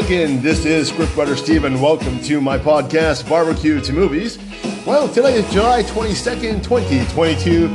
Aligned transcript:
cooking? 0.00 0.42
This 0.42 0.64
is 0.64 0.90
Scriptwriter 0.90 1.36
Steve, 1.36 1.62
and 1.62 1.80
welcome 1.80 2.18
to 2.22 2.40
my 2.40 2.58
podcast, 2.58 3.28
Barbecue 3.28 3.80
to 3.80 3.92
Movies. 3.92 4.40
Well, 4.84 5.08
today 5.08 5.34
is 5.34 5.48
July 5.52 5.84
22nd, 5.84 6.64
2022. 6.64 7.68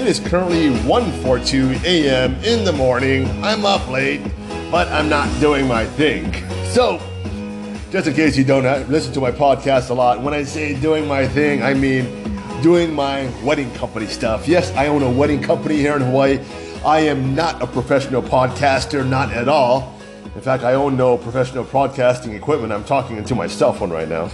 It 0.00 0.06
is 0.06 0.18
currently 0.18 0.70
1.42 0.70 1.84
a.m. 1.84 2.36
in 2.36 2.64
the 2.64 2.72
morning. 2.72 3.28
I'm 3.44 3.66
up 3.66 3.86
late, 3.86 4.22
but 4.70 4.88
I'm 4.88 5.10
not 5.10 5.28
doing 5.42 5.68
my 5.68 5.84
thing. 5.84 6.32
So, 6.70 7.02
just 7.90 8.08
in 8.08 8.14
case 8.14 8.38
you 8.38 8.44
don't 8.44 8.88
listen 8.88 9.12
to 9.12 9.20
my 9.20 9.30
podcast 9.30 9.90
a 9.90 9.94
lot, 9.94 10.22
when 10.22 10.32
I 10.32 10.44
say 10.44 10.74
doing 10.80 11.06
my 11.06 11.28
thing, 11.28 11.62
I 11.62 11.74
mean 11.74 12.06
doing 12.62 12.94
my 12.94 13.30
wedding 13.44 13.70
company 13.74 14.06
stuff. 14.06 14.48
Yes, 14.48 14.72
I 14.72 14.86
own 14.86 15.02
a 15.02 15.10
wedding 15.10 15.42
company 15.42 15.76
here 15.76 15.96
in 15.96 16.00
Hawaii. 16.00 16.40
I 16.82 17.00
am 17.00 17.34
not 17.34 17.60
a 17.60 17.66
professional 17.66 18.22
podcaster, 18.22 19.06
not 19.06 19.32
at 19.32 19.48
all. 19.48 19.97
In 20.38 20.44
fact, 20.44 20.62
I 20.62 20.74
own 20.74 20.96
no 20.96 21.18
professional 21.18 21.64
podcasting 21.64 22.32
equipment. 22.32 22.72
I'm 22.72 22.84
talking 22.84 23.16
into 23.16 23.34
my 23.34 23.48
cell 23.48 23.72
phone 23.72 23.90
right 23.90 24.06
now. 24.06 24.30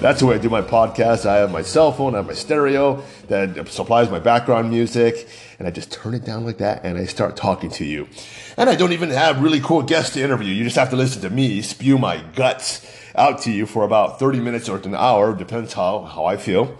That's 0.00 0.20
the 0.20 0.26
way 0.26 0.36
I 0.36 0.38
do 0.38 0.48
my 0.48 0.62
podcast. 0.62 1.26
I 1.26 1.36
have 1.36 1.52
my 1.52 1.60
cell 1.60 1.92
phone, 1.92 2.14
I 2.14 2.18
have 2.18 2.26
my 2.26 2.32
stereo 2.32 3.02
that 3.28 3.68
supplies 3.68 4.10
my 4.10 4.18
background 4.18 4.70
music, 4.70 5.28
and 5.58 5.68
I 5.68 5.70
just 5.70 5.92
turn 5.92 6.14
it 6.14 6.24
down 6.24 6.46
like 6.46 6.56
that 6.56 6.86
and 6.86 6.96
I 6.96 7.04
start 7.04 7.36
talking 7.36 7.68
to 7.72 7.84
you. 7.84 8.08
And 8.56 8.70
I 8.70 8.76
don't 8.76 8.94
even 8.94 9.10
have 9.10 9.42
really 9.42 9.60
cool 9.60 9.82
guests 9.82 10.14
to 10.14 10.22
interview. 10.22 10.54
You 10.54 10.64
just 10.64 10.76
have 10.76 10.88
to 10.88 10.96
listen 10.96 11.20
to 11.20 11.28
me 11.28 11.60
spew 11.60 11.98
my 11.98 12.22
guts 12.34 12.90
out 13.14 13.42
to 13.42 13.52
you 13.52 13.66
for 13.66 13.84
about 13.84 14.18
30 14.18 14.40
minutes 14.40 14.70
or 14.70 14.78
an 14.78 14.94
hour, 14.94 15.34
depends 15.34 15.74
how, 15.74 16.00
how 16.00 16.24
I 16.24 16.38
feel. 16.38 16.78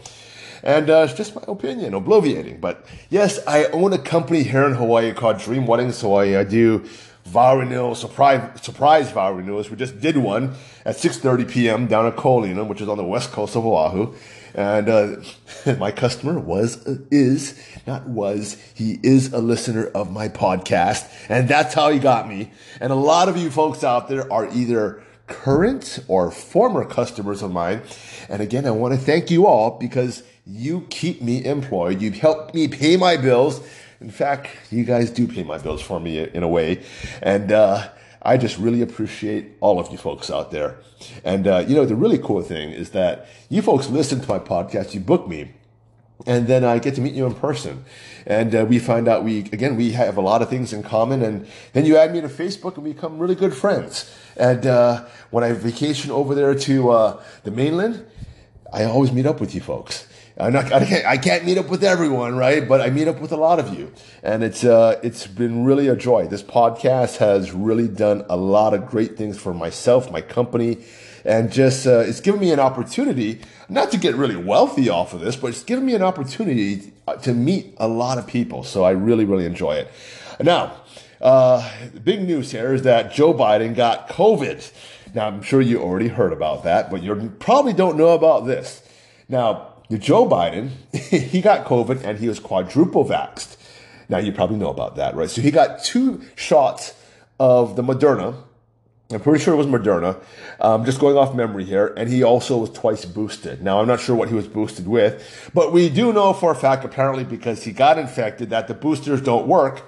And 0.62 0.88
uh, 0.88 1.06
it's 1.06 1.12
just 1.12 1.34
my 1.34 1.42
opinion, 1.46 1.92
obliviating. 1.92 2.60
But 2.60 2.86
yes, 3.10 3.38
I 3.46 3.66
own 3.66 3.92
a 3.92 3.98
company 3.98 4.44
here 4.44 4.66
in 4.66 4.72
Hawaii 4.72 5.12
called 5.12 5.38
Dream 5.38 5.66
Weddings 5.66 6.00
Hawaii. 6.00 6.36
I 6.36 6.44
do 6.44 6.84
vow 7.26 7.58
renewal, 7.58 7.94
surprise, 7.94 8.62
surprise 8.62 9.10
vow 9.10 9.32
renewals. 9.32 9.68
We 9.68 9.76
just 9.76 10.00
did 10.00 10.16
one 10.16 10.54
at 10.84 10.96
6.30 10.96 11.50
p.m. 11.50 11.86
down 11.86 12.06
at 12.06 12.16
Ko 12.16 12.40
Olina, 12.40 12.66
which 12.66 12.80
is 12.80 12.88
on 12.88 12.96
the 12.96 13.04
west 13.04 13.32
coast 13.32 13.56
of 13.56 13.66
Oahu. 13.66 14.14
And 14.54 14.88
uh, 14.88 15.16
my 15.78 15.90
customer 15.90 16.38
was, 16.38 16.84
is, 17.10 17.60
not 17.86 18.08
was, 18.08 18.54
he 18.74 18.98
is 19.02 19.32
a 19.32 19.38
listener 19.38 19.86
of 19.86 20.10
my 20.10 20.28
podcast. 20.28 21.10
And 21.28 21.48
that's 21.48 21.74
how 21.74 21.90
he 21.90 21.98
got 21.98 22.28
me. 22.28 22.52
And 22.80 22.92
a 22.92 22.96
lot 22.96 23.28
of 23.28 23.36
you 23.36 23.50
folks 23.50 23.82
out 23.82 24.08
there 24.08 24.32
are 24.32 24.48
either 24.52 25.02
current 25.26 25.98
or 26.06 26.30
former 26.30 26.84
customers 26.84 27.42
of 27.42 27.50
mine. 27.50 27.82
And 28.28 28.40
again, 28.40 28.66
I 28.66 28.70
want 28.70 28.94
to 28.94 29.00
thank 29.00 29.30
you 29.30 29.46
all 29.46 29.78
because 29.78 30.22
you 30.46 30.86
keep 30.90 31.20
me 31.20 31.44
employed. 31.44 32.00
You've 32.00 32.18
helped 32.18 32.54
me 32.54 32.68
pay 32.68 32.96
my 32.96 33.16
bills. 33.16 33.60
In 34.00 34.10
fact, 34.10 34.48
you 34.70 34.84
guys 34.84 35.10
do 35.10 35.26
pay 35.26 35.42
my 35.42 35.58
bills 35.58 35.82
for 35.82 36.00
me 36.00 36.18
in 36.18 36.42
a 36.42 36.48
way. 36.48 36.82
And, 37.22 37.52
uh, 37.52 37.88
I 38.22 38.36
just 38.36 38.58
really 38.58 38.82
appreciate 38.82 39.52
all 39.60 39.78
of 39.78 39.92
you 39.92 39.98
folks 39.98 40.30
out 40.30 40.50
there. 40.50 40.78
And, 41.22 41.46
uh, 41.46 41.64
you 41.68 41.76
know, 41.76 41.84
the 41.84 41.94
really 41.94 42.18
cool 42.18 42.42
thing 42.42 42.72
is 42.72 42.90
that 42.90 43.28
you 43.48 43.62
folks 43.62 43.88
listen 43.88 44.20
to 44.20 44.28
my 44.28 44.40
podcast, 44.40 44.94
you 44.94 45.00
book 45.00 45.28
me, 45.28 45.52
and 46.26 46.48
then 46.48 46.64
I 46.64 46.80
get 46.80 46.96
to 46.96 47.00
meet 47.00 47.14
you 47.14 47.24
in 47.26 47.34
person. 47.34 47.84
And 48.26 48.52
uh, 48.52 48.66
we 48.68 48.80
find 48.80 49.06
out 49.06 49.22
we, 49.22 49.40
again, 49.40 49.76
we 49.76 49.92
have 49.92 50.16
a 50.16 50.20
lot 50.20 50.42
of 50.42 50.48
things 50.48 50.72
in 50.72 50.82
common. 50.82 51.22
And 51.22 51.46
then 51.72 51.84
you 51.84 51.96
add 51.96 52.12
me 52.12 52.20
to 52.20 52.28
Facebook 52.28 52.74
and 52.74 52.84
we 52.84 52.94
become 52.94 53.18
really 53.18 53.36
good 53.36 53.54
friends. 53.54 54.12
And 54.36 54.66
uh, 54.66 55.04
when 55.30 55.44
I 55.44 55.52
vacation 55.52 56.10
over 56.10 56.34
there 56.34 56.54
to 56.54 56.90
uh, 56.90 57.22
the 57.44 57.52
mainland, 57.52 58.04
I 58.72 58.84
always 58.84 59.12
meet 59.12 59.26
up 59.26 59.40
with 59.40 59.54
you 59.54 59.60
folks. 59.60 60.08
I'm 60.38 60.52
not, 60.52 60.70
I 60.70 60.84
can't, 60.84 61.06
I 61.06 61.16
can't 61.16 61.46
meet 61.46 61.56
up 61.56 61.70
with 61.70 61.82
everyone, 61.82 62.36
right? 62.36 62.68
But 62.68 62.82
I 62.82 62.90
meet 62.90 63.08
up 63.08 63.22
with 63.22 63.32
a 63.32 63.38
lot 63.38 63.58
of 63.58 63.72
you. 63.72 63.90
And 64.22 64.44
it's, 64.44 64.64
uh, 64.64 65.00
it's 65.02 65.26
been 65.26 65.64
really 65.64 65.88
a 65.88 65.96
joy. 65.96 66.26
This 66.26 66.42
podcast 66.42 67.16
has 67.16 67.52
really 67.52 67.88
done 67.88 68.22
a 68.28 68.36
lot 68.36 68.74
of 68.74 68.86
great 68.86 69.16
things 69.16 69.38
for 69.38 69.54
myself, 69.54 70.10
my 70.10 70.20
company, 70.20 70.84
and 71.24 71.50
just, 71.50 71.86
uh, 71.86 72.00
it's 72.00 72.20
given 72.20 72.38
me 72.38 72.52
an 72.52 72.60
opportunity, 72.60 73.40
not 73.70 73.90
to 73.92 73.96
get 73.96 74.14
really 74.14 74.36
wealthy 74.36 74.90
off 74.90 75.14
of 75.14 75.20
this, 75.20 75.36
but 75.36 75.48
it's 75.48 75.64
given 75.64 75.86
me 75.86 75.94
an 75.94 76.02
opportunity 76.02 76.92
to 77.22 77.32
meet 77.32 77.74
a 77.78 77.88
lot 77.88 78.18
of 78.18 78.26
people. 78.26 78.62
So 78.62 78.84
I 78.84 78.90
really, 78.90 79.24
really 79.24 79.46
enjoy 79.46 79.76
it. 79.76 79.90
Now, 80.38 80.76
uh, 81.18 81.66
the 81.94 82.00
big 82.00 82.20
news 82.20 82.52
here 82.52 82.74
is 82.74 82.82
that 82.82 83.10
Joe 83.10 83.32
Biden 83.32 83.74
got 83.74 84.10
COVID. 84.10 84.70
Now, 85.14 85.28
I'm 85.28 85.40
sure 85.40 85.62
you 85.62 85.80
already 85.80 86.08
heard 86.08 86.34
about 86.34 86.64
that, 86.64 86.90
but 86.90 87.02
you 87.02 87.34
probably 87.38 87.72
don't 87.72 87.96
know 87.96 88.10
about 88.10 88.44
this. 88.44 88.82
Now, 89.30 89.72
Joe 89.90 90.28
Biden, 90.28 90.70
he 90.92 91.40
got 91.40 91.66
COVID 91.66 92.04
and 92.04 92.18
he 92.18 92.28
was 92.28 92.40
quadruple 92.40 93.04
vaxxed. 93.04 93.56
Now, 94.08 94.18
you 94.18 94.32
probably 94.32 94.56
know 94.56 94.70
about 94.70 94.96
that, 94.96 95.14
right? 95.14 95.30
So 95.30 95.40
he 95.42 95.50
got 95.50 95.82
two 95.82 96.22
shots 96.36 96.94
of 97.38 97.76
the 97.76 97.82
Moderna. 97.82 98.36
I'm 99.10 99.20
pretty 99.20 99.42
sure 99.42 99.54
it 99.54 99.56
was 99.56 99.66
Moderna. 99.66 100.20
Um, 100.60 100.84
just 100.84 100.98
going 100.98 101.16
off 101.16 101.34
memory 101.34 101.64
here. 101.64 101.94
And 101.96 102.08
he 102.08 102.24
also 102.24 102.58
was 102.58 102.70
twice 102.70 103.04
boosted. 103.04 103.62
Now, 103.62 103.80
I'm 103.80 103.86
not 103.86 104.00
sure 104.00 104.16
what 104.16 104.28
he 104.28 104.34
was 104.34 104.48
boosted 104.48 104.88
with, 104.88 105.50
but 105.54 105.72
we 105.72 105.88
do 105.88 106.12
know 106.12 106.32
for 106.32 106.50
a 106.50 106.56
fact, 106.56 106.84
apparently, 106.84 107.24
because 107.24 107.64
he 107.64 107.72
got 107.72 107.98
infected, 107.98 108.50
that 108.50 108.66
the 108.66 108.74
boosters 108.74 109.20
don't 109.20 109.46
work. 109.46 109.84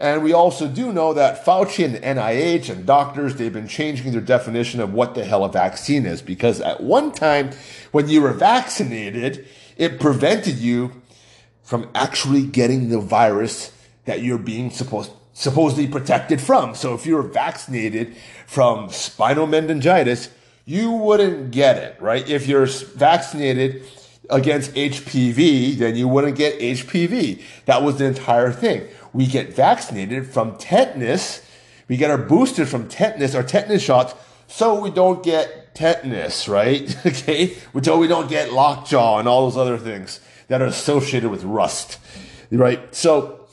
And 0.00 0.22
we 0.22 0.32
also 0.32 0.66
do 0.66 0.94
know 0.94 1.12
that 1.12 1.44
Fauci 1.44 1.84
and 1.84 1.96
NIH 1.96 2.70
and 2.70 2.86
doctors, 2.86 3.36
they've 3.36 3.52
been 3.52 3.68
changing 3.68 4.12
their 4.12 4.22
definition 4.22 4.80
of 4.80 4.94
what 4.94 5.14
the 5.14 5.26
hell 5.26 5.44
a 5.44 5.52
vaccine 5.52 6.06
is. 6.06 6.22
Because 6.22 6.62
at 6.62 6.82
one 6.82 7.12
time, 7.12 7.50
when 7.92 8.08
you 8.08 8.22
were 8.22 8.32
vaccinated, 8.32 9.46
it 9.76 10.00
prevented 10.00 10.56
you 10.56 11.02
from 11.62 11.90
actually 11.94 12.46
getting 12.46 12.88
the 12.88 12.98
virus 12.98 13.76
that 14.06 14.22
you're 14.22 14.38
being 14.38 14.70
supposed 14.70 15.12
supposedly 15.32 15.86
protected 15.86 16.40
from. 16.40 16.74
So 16.74 16.94
if 16.94 17.06
you 17.06 17.14
were 17.14 17.22
vaccinated 17.22 18.16
from 18.46 18.90
spinal 18.90 19.46
meningitis, 19.46 20.28
you 20.64 20.90
wouldn't 20.90 21.50
get 21.50 21.76
it, 21.76 21.96
right? 22.00 22.28
If 22.28 22.46
you're 22.46 22.66
vaccinated 22.66 23.82
against 24.28 24.74
HPV, 24.74 25.76
then 25.76 25.96
you 25.96 26.08
wouldn't 26.08 26.36
get 26.36 26.58
HPV. 26.58 27.42
That 27.66 27.82
was 27.82 27.98
the 27.98 28.06
entire 28.06 28.52
thing. 28.52 28.86
We 29.12 29.26
get 29.26 29.54
vaccinated 29.54 30.26
from 30.26 30.56
tetanus. 30.56 31.44
We 31.88 31.96
get 31.96 32.10
our 32.10 32.18
boosted 32.18 32.68
from 32.68 32.88
tetanus, 32.88 33.34
our 33.34 33.42
tetanus 33.42 33.82
shots, 33.82 34.14
so 34.46 34.80
we 34.80 34.90
don't 34.90 35.22
get 35.22 35.74
tetanus, 35.74 36.48
right? 36.48 36.96
okay? 37.06 37.56
So 37.82 37.98
we 37.98 38.08
don't 38.08 38.28
get 38.28 38.52
lockjaw 38.52 39.18
and 39.18 39.28
all 39.28 39.48
those 39.48 39.56
other 39.56 39.78
things 39.78 40.20
that 40.48 40.60
are 40.60 40.66
associated 40.66 41.30
with 41.30 41.44
rust, 41.44 41.98
right? 42.50 42.94
So 42.94 43.46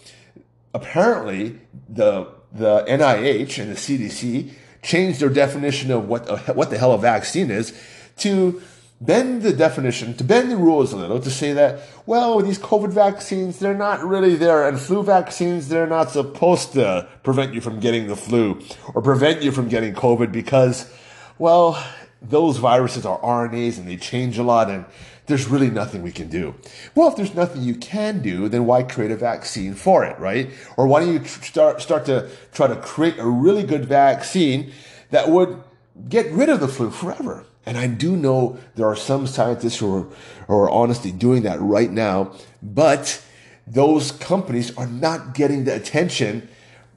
apparently 0.73 1.59
the 1.89 2.28
the 2.51 2.84
NIH 2.88 3.59
and 3.62 3.72
the 3.72 3.75
CDC 3.75 4.51
changed 4.81 5.19
their 5.19 5.30
definition 5.30 5.92
of 5.92 6.07
what 6.07 6.56
what 6.56 6.69
the 6.69 6.77
hell 6.77 6.94
a 6.94 6.98
vaccine 6.98 7.51
is 7.51 7.80
to 8.18 8.62
bend 8.99 9.44
the 9.44 9.53
definition, 9.53 10.15
to 10.15 10.23
bend 10.23 10.51
the 10.51 10.57
rules 10.57 10.91
a 10.91 10.97
little, 10.97 11.19
to 11.19 11.29
say 11.29 11.53
that, 11.53 11.81
well, 12.05 12.39
these 12.39 12.57
COVID 12.57 12.91
vaccines, 12.91 13.59
they're 13.59 13.75
not 13.75 14.03
really 14.03 14.35
there, 14.35 14.67
and 14.67 14.79
flu 14.79 15.03
vaccines, 15.03 15.69
they're 15.69 15.88
not 15.88 16.09
supposed 16.09 16.73
to 16.73 17.07
prevent 17.23 17.53
you 17.53 17.61
from 17.61 17.79
getting 17.79 18.07
the 18.07 18.15
flu 18.15 18.59
or 18.95 19.01
prevent 19.01 19.44
you 19.44 19.51
from 19.51 19.69
getting 19.69 19.94
COVID 19.94 20.31
because, 20.31 20.91
well, 21.38 21.83
those 22.21 22.57
viruses 22.57 23.05
are 23.05 23.19
RNAs 23.19 23.77
and 23.77 23.88
they 23.88 23.97
change 23.97 24.39
a 24.39 24.44
lot 24.44 24.69
and 24.69 24.85
there's 25.27 25.47
really 25.47 25.69
nothing 25.69 26.01
we 26.01 26.11
can 26.11 26.29
do. 26.29 26.55
Well, 26.95 27.09
if 27.09 27.17
there's 27.17 27.35
nothing 27.35 27.61
you 27.61 27.75
can 27.75 28.21
do, 28.21 28.50
then 28.50 28.65
why 28.65 28.83
create 28.83 29.11
a 29.11 29.17
vaccine 29.17 29.75
for 29.75 30.03
it, 30.05 30.17
right? 30.19 30.50
Or 30.77 30.88
why 30.88 31.01
don't 31.01 31.13
you 31.13 31.25
start, 31.25 31.81
start 31.81 32.05
to 32.05 32.29
try 32.53 32.67
to 32.67 32.77
create 32.77 33.19
a 33.19 33.27
really 33.27 33.63
good 33.63 33.85
vaccine 33.85 34.71
that 35.11 35.29
would 35.29 35.61
get 36.09 36.31
rid 36.31 36.50
of 36.50 36.61
the 36.61 36.67
flu 36.67 36.89
forever? 36.89 37.45
And 37.67 37.77
I 37.77 37.85
do 37.85 38.15
know 38.15 38.57
there 38.75 38.87
are 38.87 38.95
some 38.95 39.27
scientists 39.27 39.77
who 39.77 39.93
are, 39.93 40.07
who 40.47 40.53
are 40.53 40.69
honestly 40.69 41.11
doing 41.11 41.43
that 41.43 41.59
right 41.59 41.91
now, 41.91 42.33
but 42.63 43.21
those 43.67 44.11
companies 44.13 44.75
are 44.77 44.87
not 44.87 45.35
getting 45.35 45.65
the 45.65 45.75
attention 45.75 46.47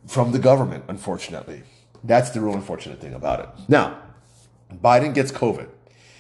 from 0.07 0.33
the 0.33 0.39
government, 0.39 0.85
unfortunately. 0.89 1.65
That's 2.05 2.31
the 2.31 2.41
real 2.41 2.55
unfortunate 2.55 3.01
thing 3.01 3.15
about 3.15 3.41
it. 3.41 3.49
Now, 3.69 3.99
Biden 4.73 5.13
gets 5.13 5.33
COVID. 5.33 5.69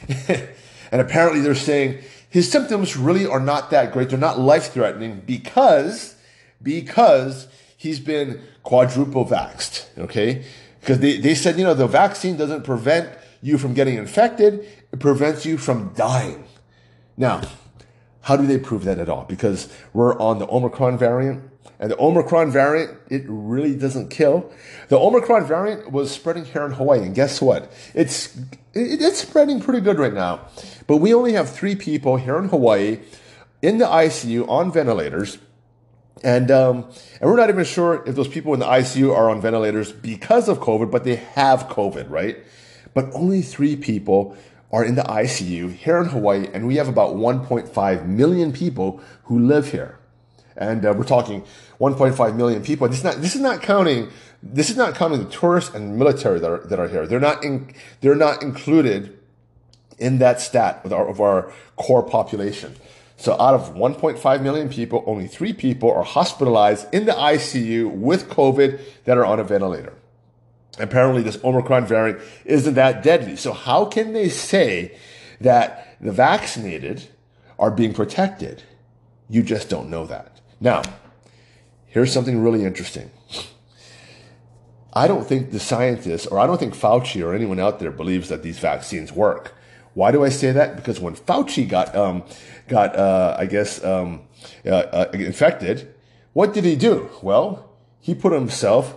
And 0.93 1.00
apparently 1.00 1.41
they're 1.41 1.55
saying 1.55 1.99
his 2.29 2.50
symptoms 2.50 2.97
really 2.97 3.26
are 3.26 3.41
not 3.41 3.70
that 3.70 3.93
great. 3.93 4.11
They're 4.11 4.19
not 4.19 4.41
life 4.41 4.73
threatening 4.73 5.23
because, 5.25 6.17
because 6.62 7.47
he's 7.76 8.00
been 8.00 8.43
quadruple 8.62 9.25
vaxxed. 9.25 9.87
Okay. 9.99 10.44
Because 10.81 10.99
they, 10.99 11.19
they 11.19 11.35
said, 11.35 11.58
you 11.58 11.64
know, 11.64 11.75
the 11.75 11.87
vaccine 11.87 12.37
doesn't 12.37 12.64
prevent 12.64 13.08
you 13.43 13.59
from 13.59 13.75
getting 13.75 13.97
infected. 13.97 14.67
It 14.93 14.99
prevents 14.99 15.47
you 15.47 15.59
from 15.59 15.93
dying. 15.95 16.45
Now, 17.17 17.43
how 18.23 18.37
do 18.37 18.47
they 18.47 18.59
prove 18.59 18.85
that 18.85 18.99
at 18.99 19.09
all? 19.09 19.25
Because 19.25 19.73
we're 19.93 20.19
on 20.19 20.39
the 20.39 20.49
Omicron 20.49 20.99
variant 20.99 21.51
and 21.81 21.91
the 21.91 21.99
Omicron 21.99 22.51
variant, 22.51 22.99
it 23.09 23.25
really 23.27 23.75
doesn't 23.75 24.11
kill. 24.11 24.53
The 24.89 24.99
Omicron 24.99 25.47
variant 25.47 25.91
was 25.91 26.11
spreading 26.11 26.45
here 26.45 26.67
in 26.67 26.73
Hawaii. 26.73 27.01
And 27.01 27.15
guess 27.15 27.41
what? 27.41 27.73
It's, 27.95 28.39
it's 28.75 29.23
spreading 29.23 29.61
pretty 29.61 29.81
good 29.81 29.99
right 29.99 30.13
now. 30.13 30.47
But 30.87 30.99
we 30.99 31.15
only 31.15 31.33
have 31.33 31.49
three 31.49 31.75
people 31.75 32.19
here 32.19 32.39
in 32.39 32.49
Hawaii 32.49 33.01
in 33.63 33.79
the 33.79 33.87
ICU 33.87 34.47
on 34.47 34.71
ventilators. 34.71 35.39
And, 36.23 36.51
um, 36.51 36.91
and 37.19 37.31
we're 37.31 37.37
not 37.37 37.49
even 37.49 37.65
sure 37.65 38.05
if 38.07 38.15
those 38.15 38.29
people 38.29 38.53
in 38.53 38.61
the 38.61 38.67
ICU 38.67 39.17
are 39.17 39.31
on 39.31 39.41
ventilators 39.41 39.91
because 39.91 40.51
of 40.51 40.59
COVID, 40.59 40.91
but 40.91 41.05
they 41.05 41.17
have 41.17 41.69
COVID, 41.69 42.11
right? 42.11 42.37
But 42.95 43.11
only 43.15 43.43
three 43.43 43.77
people 43.77 44.37
are 44.73 44.85
in 44.85 44.95
the 44.95 45.03
ICU 45.03 45.73
here 45.73 45.99
in 45.99 46.07
Hawaii, 46.07 46.49
and 46.53 46.67
we 46.67 46.77
have 46.77 46.89
about 46.89 47.17
1.5 47.17 48.07
million 48.07 48.53
people 48.53 49.01
who 49.25 49.39
live 49.39 49.73
here. 49.73 49.99
And 50.57 50.85
uh, 50.85 50.95
we're 50.97 51.05
talking 51.05 51.43
1.5 51.81 52.37
million 52.37 52.63
people. 52.63 52.89
This 52.89 52.99
is 52.99 53.05
not, 53.05 53.17
this 53.17 53.35
is 53.35 53.41
not 53.41 53.63
counting, 53.63 54.11
this 54.43 54.71
is 54.71 54.77
not 54.77 54.95
counting 54.95 55.25
the 55.25 55.31
tourists 55.31 55.75
and 55.75 55.99
military 55.99 56.39
that 56.39 56.51
are, 56.51 56.59
that 56.59 56.79
are 56.79 56.89
here. 56.89 57.07
They're 57.07 57.21
not 57.21 57.43
in, 57.43 57.73
they're 58.01 58.15
not 58.15 58.43
included 58.43 59.19
in 59.99 60.19
that 60.19 60.41
stat 60.41 60.81
of 60.85 60.93
our, 60.93 61.09
of 61.09 61.21
our 61.21 61.53
core 61.77 62.03
population. 62.03 62.77
So 63.17 63.33
out 63.35 63.55
of 63.55 63.75
1.5 63.75 64.43
million 64.43 64.69
people, 64.69 65.05
only 65.07 65.27
three 65.27 65.53
people 65.53 65.93
are 65.93 66.03
hospitalized 66.03 66.93
in 66.93 67.05
the 67.05 67.13
ICU 67.13 67.91
with 67.91 68.29
COVID 68.31 68.81
that 69.05 69.19
are 69.19 69.27
on 69.27 69.41
a 69.41 69.45
ventilator 69.45 69.93
apparently 70.79 71.23
this 71.23 71.43
Omicron 71.45 71.87
variant 71.87 72.21
isn't 72.45 72.75
that 72.75 73.03
deadly. 73.03 73.37
So 73.37 73.53
how 73.53 73.85
can 73.85 74.13
they 74.13 74.29
say 74.29 74.97
that 75.41 75.97
the 76.01 76.13
vaccinated 76.13 77.09
are 77.59 77.71
being 77.71 77.93
protected? 77.93 78.63
You 79.29 79.43
just 79.43 79.69
don't 79.69 79.91
know 79.91 80.07
that. 80.07 80.41
Now, 80.61 80.83
here's 81.87 82.13
something 82.13 82.43
really 82.43 82.65
interesting. 82.65 83.11
I 84.93 85.07
don't 85.07 85.27
think 85.27 85.53
the 85.53 85.61
scientists, 85.61 86.27
or 86.27 86.39
I 86.39 86.47
don't 86.47 86.59
think 86.59 86.75
Fauci 86.75 87.25
or 87.25 87.33
anyone 87.33 87.61
out 87.61 87.79
there 87.79 87.93
believes 87.93 88.29
that 88.29 88.43
these 88.43 88.59
vaccines 88.59 89.13
work. 89.13 89.55
Why 89.95 90.11
do 90.11 90.25
I 90.25 90.29
say 90.29 90.53
that? 90.53 90.77
Because 90.77 91.01
when 91.01 91.15
Fauci 91.15 91.69
got, 91.69 91.95
um, 91.95 92.25
got, 92.69 92.97
uh, 92.97 93.37
I 93.39 93.47
guess, 93.47 93.85
um, 93.85 94.23
uh, 94.67 94.71
uh, 94.71 95.11
infected, 95.13 95.95
what 96.33 96.55
did 96.55 96.65
he 96.65 96.77
do? 96.77 97.11
Well, 97.23 97.71
he 98.01 98.15
put 98.15 98.33
himself 98.33 98.97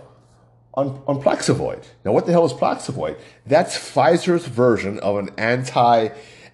on, 0.74 1.02
on 1.06 1.22
Plaxivoid. 1.22 1.84
Now, 2.04 2.12
what 2.12 2.26
the 2.26 2.32
hell 2.32 2.44
is 2.44 2.52
Plaxivoid? 2.52 3.18
That's 3.46 3.76
Pfizer's 3.76 4.46
version 4.46 4.98
of 5.00 5.16
an 5.16 5.30
anti, 5.38 6.08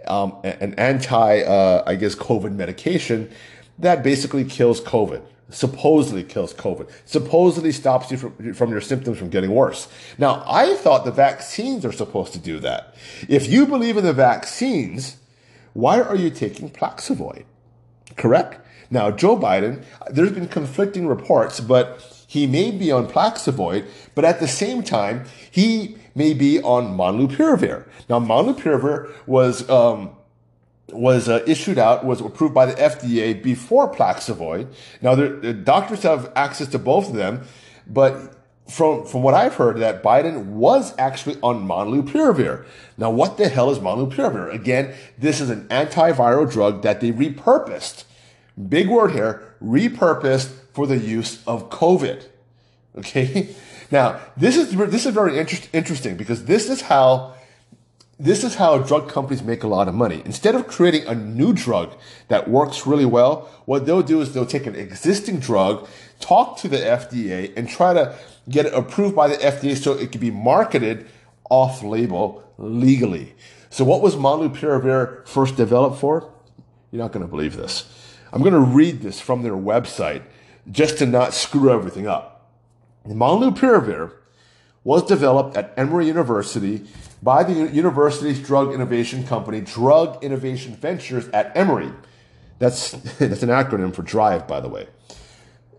um, 0.06 0.36
an 0.44 0.74
anti, 0.74 1.42
uh, 1.42 1.82
I 1.86 1.94
guess, 1.96 2.14
COVID 2.14 2.52
medication 2.52 3.30
that 3.78 4.02
basically 4.02 4.44
kills 4.44 4.80
COVID. 4.80 5.22
Supposedly 5.48 6.22
kills 6.22 6.54
COVID. 6.54 6.88
Supposedly 7.06 7.72
stops 7.72 8.10
you 8.10 8.18
from, 8.18 8.54
from 8.54 8.70
your 8.70 8.80
symptoms 8.80 9.18
from 9.18 9.30
getting 9.30 9.50
worse. 9.50 9.88
Now, 10.16 10.44
I 10.46 10.76
thought 10.76 11.04
the 11.04 11.10
vaccines 11.10 11.84
are 11.84 11.90
supposed 11.90 12.32
to 12.34 12.38
do 12.38 12.60
that. 12.60 12.94
If 13.28 13.48
you 13.48 13.66
believe 13.66 13.96
in 13.96 14.04
the 14.04 14.12
vaccines, 14.12 15.16
why 15.72 16.00
are 16.00 16.14
you 16.14 16.30
taking 16.30 16.70
Plaxivoid? 16.70 17.44
Correct? 18.16 18.64
Now, 18.90 19.10
Joe 19.10 19.36
Biden, 19.36 19.82
there's 20.10 20.32
been 20.32 20.48
conflicting 20.48 21.06
reports, 21.08 21.58
but 21.58 22.19
he 22.30 22.46
may 22.46 22.70
be 22.70 22.92
on 22.92 23.08
Plaxivoid, 23.08 23.88
but 24.14 24.24
at 24.24 24.38
the 24.38 24.46
same 24.46 24.84
time, 24.84 25.24
he 25.50 25.96
may 26.14 26.32
be 26.32 26.62
on 26.62 26.96
Molnupiravir. 26.96 27.88
Now, 28.08 28.20
Molnupiravir 28.20 29.12
was 29.26 29.68
um, 29.68 30.10
was 30.92 31.28
uh, 31.28 31.42
issued 31.44 31.76
out, 31.76 32.04
was 32.04 32.20
approved 32.20 32.54
by 32.54 32.66
the 32.66 32.74
FDA 32.74 33.42
before 33.42 33.92
Plaxivoid. 33.92 34.72
Now, 35.02 35.16
the 35.16 35.52
doctors 35.52 36.04
have 36.04 36.30
access 36.36 36.68
to 36.68 36.78
both 36.78 37.08
of 37.08 37.16
them, 37.16 37.42
but 37.88 38.36
from 38.68 39.04
from 39.06 39.24
what 39.24 39.34
I've 39.34 39.54
heard, 39.54 39.78
that 39.78 40.00
Biden 40.00 40.50
was 40.50 40.94
actually 40.98 41.36
on 41.42 41.66
Molnupiravir. 41.66 42.64
Now, 42.96 43.10
what 43.10 43.38
the 43.38 43.48
hell 43.48 43.72
is 43.72 43.80
Molnupiravir? 43.80 44.54
Again, 44.54 44.94
this 45.18 45.40
is 45.40 45.50
an 45.50 45.66
antiviral 45.66 46.48
drug 46.48 46.82
that 46.82 47.00
they 47.00 47.10
repurposed. 47.10 48.04
Big 48.68 48.88
word 48.88 49.10
here, 49.10 49.42
repurposed 49.60 50.59
for 50.72 50.86
the 50.86 50.98
use 50.98 51.42
of 51.46 51.70
COVID. 51.70 52.24
Okay. 52.98 53.54
Now, 53.90 54.20
this 54.36 54.56
is, 54.56 54.70
this 54.70 55.04
is 55.04 55.12
very 55.12 55.36
inter- 55.36 55.66
interesting 55.72 56.16
because 56.16 56.44
this 56.44 56.70
is 56.70 56.82
how, 56.82 57.34
this 58.20 58.44
is 58.44 58.54
how 58.54 58.78
drug 58.78 59.08
companies 59.08 59.42
make 59.42 59.64
a 59.64 59.66
lot 59.66 59.88
of 59.88 59.94
money. 59.94 60.22
Instead 60.24 60.54
of 60.54 60.68
creating 60.68 61.08
a 61.08 61.14
new 61.14 61.52
drug 61.52 61.96
that 62.28 62.48
works 62.48 62.86
really 62.86 63.04
well, 63.04 63.50
what 63.64 63.86
they'll 63.86 64.02
do 64.02 64.20
is 64.20 64.32
they'll 64.32 64.46
take 64.46 64.66
an 64.66 64.76
existing 64.76 65.40
drug, 65.40 65.88
talk 66.20 66.56
to 66.58 66.68
the 66.68 66.76
FDA, 66.76 67.52
and 67.56 67.68
try 67.68 67.92
to 67.92 68.16
get 68.48 68.66
it 68.66 68.74
approved 68.74 69.16
by 69.16 69.26
the 69.26 69.36
FDA 69.36 69.76
so 69.76 69.94
it 69.94 70.12
can 70.12 70.20
be 70.20 70.30
marketed 70.30 71.08
off 71.50 71.82
label 71.82 72.44
legally. 72.58 73.34
So 73.70 73.84
what 73.84 74.02
was 74.02 74.14
Molnupiravir 74.14 75.26
first 75.26 75.56
developed 75.56 75.98
for? 75.98 76.32
You're 76.90 77.02
not 77.02 77.12
going 77.12 77.24
to 77.24 77.30
believe 77.30 77.56
this. 77.56 77.86
I'm 78.32 78.42
going 78.42 78.54
to 78.54 78.60
read 78.60 79.02
this 79.02 79.20
from 79.20 79.42
their 79.42 79.54
website 79.54 80.22
just 80.70 80.98
to 80.98 81.06
not 81.06 81.34
screw 81.34 81.70
everything 81.70 82.06
up. 82.06 82.50
Molnupiravir 83.06 84.12
was 84.84 85.02
developed 85.02 85.56
at 85.56 85.72
Emory 85.76 86.06
University 86.06 86.86
by 87.22 87.42
the 87.42 87.70
university's 87.70 88.40
drug 88.40 88.72
innovation 88.72 89.26
company, 89.26 89.60
Drug 89.60 90.22
Innovation 90.24 90.74
Ventures 90.74 91.28
at 91.28 91.54
Emory. 91.56 91.92
That's, 92.58 92.90
that's 93.18 93.42
an 93.42 93.50
acronym 93.50 93.94
for 93.94 94.02
DRIVE, 94.02 94.46
by 94.46 94.60
the 94.60 94.68
way. 94.68 94.86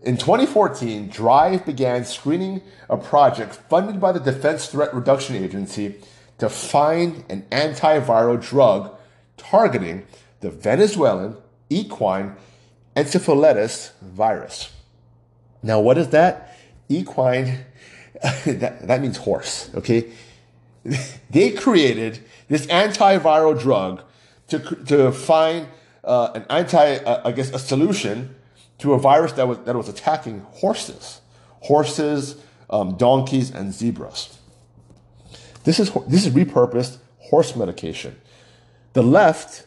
In 0.02 0.16
2014, 0.16 1.08
DRIVE 1.08 1.64
began 1.64 2.04
screening 2.04 2.62
a 2.90 2.96
project 2.96 3.54
funded 3.54 4.00
by 4.00 4.12
the 4.12 4.20
Defense 4.20 4.66
Threat 4.66 4.92
Reduction 4.92 5.36
Agency 5.36 5.96
to 6.38 6.48
find 6.48 7.24
an 7.28 7.42
antiviral 7.50 8.40
drug 8.40 8.96
targeting 9.36 10.04
the 10.40 10.50
Venezuelan 10.50 11.36
equine 11.70 12.36
encephalitis 12.96 13.92
virus. 14.00 14.70
Now, 15.62 15.80
what 15.80 15.98
is 15.98 16.08
that? 16.08 16.56
Equine, 16.88 17.64
that, 18.44 18.86
that 18.86 19.00
means 19.00 19.18
horse, 19.18 19.70
okay? 19.74 20.10
they 21.30 21.52
created 21.52 22.20
this 22.48 22.66
antiviral 22.66 23.58
drug 23.58 24.02
to, 24.48 24.58
to 24.58 25.12
find 25.12 25.68
uh, 26.04 26.30
an 26.34 26.44
anti, 26.50 26.96
uh, 26.96 27.22
I 27.24 27.32
guess, 27.32 27.50
a 27.50 27.58
solution 27.58 28.34
to 28.78 28.92
a 28.94 28.98
virus 28.98 29.32
that 29.32 29.46
was, 29.46 29.58
that 29.60 29.76
was 29.76 29.88
attacking 29.88 30.40
horses, 30.50 31.20
horses, 31.60 32.36
um, 32.68 32.96
donkeys, 32.96 33.50
and 33.50 33.72
zebras. 33.72 34.38
This 35.64 35.78
is, 35.78 35.92
this 36.08 36.26
is 36.26 36.34
repurposed 36.34 36.98
horse 37.18 37.54
medication. 37.54 38.20
The 38.94 39.02
left 39.02 39.66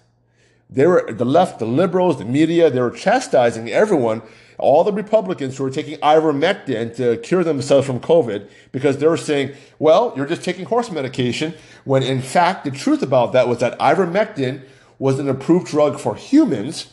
they 0.69 0.87
were 0.87 1.11
the 1.11 1.25
left, 1.25 1.59
the 1.59 1.65
liberals, 1.65 2.17
the 2.17 2.25
media, 2.25 2.69
they 2.69 2.81
were 2.81 2.91
chastising 2.91 3.69
everyone, 3.69 4.21
all 4.57 4.83
the 4.83 4.93
Republicans 4.93 5.57
who 5.57 5.63
were 5.63 5.69
taking 5.69 5.97
ivermectin 5.99 6.95
to 6.95 7.17
cure 7.17 7.43
themselves 7.43 7.85
from 7.85 7.99
COVID 7.99 8.49
because 8.71 8.97
they 8.97 9.07
were 9.07 9.17
saying, 9.17 9.53
well, 9.79 10.13
you're 10.15 10.25
just 10.25 10.43
taking 10.43 10.65
horse 10.65 10.89
medication, 10.91 11.53
when 11.83 12.03
in 12.03 12.21
fact 12.21 12.63
the 12.63 12.71
truth 12.71 13.01
about 13.01 13.33
that 13.33 13.47
was 13.47 13.59
that 13.59 13.77
ivermectin 13.79 14.61
was 14.97 15.19
an 15.19 15.29
approved 15.29 15.67
drug 15.67 15.99
for 15.99 16.15
humans 16.15 16.87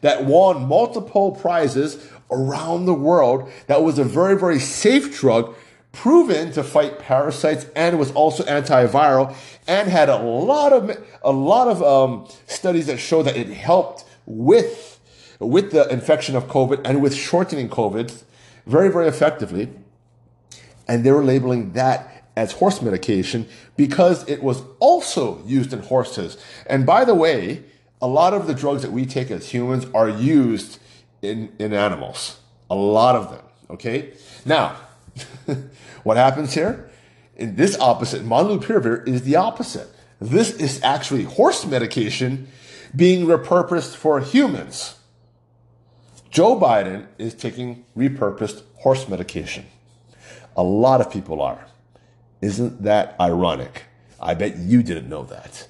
that 0.00 0.24
won 0.24 0.66
multiple 0.66 1.32
prizes 1.32 2.10
around 2.30 2.84
the 2.84 2.94
world. 2.94 3.50
That 3.68 3.82
was 3.82 3.98
a 3.98 4.04
very, 4.04 4.36
very 4.38 4.58
safe 4.58 5.18
drug 5.18 5.54
proven 5.94 6.52
to 6.52 6.62
fight 6.62 6.98
parasites 6.98 7.66
and 7.74 7.98
was 7.98 8.10
also 8.12 8.42
antiviral 8.44 9.34
and 9.66 9.88
had 9.88 10.08
a 10.08 10.16
lot 10.16 10.72
of 10.72 10.90
a 11.22 11.32
lot 11.32 11.68
of 11.68 11.82
um, 11.82 12.28
studies 12.46 12.86
that 12.86 12.98
show 12.98 13.22
that 13.22 13.36
it 13.36 13.48
helped 13.48 14.04
with 14.26 15.00
with 15.38 15.70
the 15.70 15.88
infection 15.88 16.36
of 16.36 16.46
COVID 16.48 16.82
and 16.84 17.00
with 17.00 17.14
shortening 17.14 17.68
COVID 17.68 18.22
very 18.66 18.90
very 18.90 19.08
effectively. 19.08 19.70
And 20.86 21.02
they 21.04 21.12
were 21.12 21.24
labeling 21.24 21.72
that 21.72 22.26
as 22.36 22.52
horse 22.52 22.82
medication 22.82 23.46
because 23.76 24.28
it 24.28 24.42
was 24.42 24.62
also 24.80 25.42
used 25.46 25.72
in 25.72 25.80
horses. 25.80 26.36
And 26.66 26.84
by 26.84 27.04
the 27.04 27.14
way, 27.14 27.64
a 28.02 28.08
lot 28.08 28.34
of 28.34 28.46
the 28.46 28.54
drugs 28.54 28.82
that 28.82 28.92
we 28.92 29.06
take 29.06 29.30
as 29.30 29.50
humans 29.50 29.86
are 29.94 30.08
used 30.08 30.78
in, 31.22 31.52
in 31.58 31.72
animals. 31.72 32.38
A 32.68 32.74
lot 32.74 33.14
of 33.16 33.30
them. 33.30 33.42
Okay. 33.70 34.12
Now, 34.44 34.76
what 36.04 36.16
happens 36.16 36.54
here? 36.54 36.88
In 37.36 37.56
this 37.56 37.78
opposite, 37.80 38.22
molnupiravir 38.22 39.08
is 39.08 39.22
the 39.22 39.36
opposite. 39.36 39.88
This 40.20 40.52
is 40.52 40.80
actually 40.82 41.24
horse 41.24 41.66
medication 41.66 42.46
being 42.94 43.26
repurposed 43.26 43.96
for 43.96 44.20
humans. 44.20 44.96
Joe 46.30 46.58
Biden 46.58 47.06
is 47.18 47.34
taking 47.34 47.84
repurposed 47.96 48.62
horse 48.76 49.08
medication. 49.08 49.66
A 50.56 50.62
lot 50.62 51.00
of 51.00 51.10
people 51.10 51.42
are. 51.42 51.66
Isn't 52.40 52.82
that 52.82 53.16
ironic? 53.20 53.84
I 54.20 54.34
bet 54.34 54.56
you 54.56 54.82
didn't 54.82 55.08
know 55.08 55.24
that. 55.24 55.66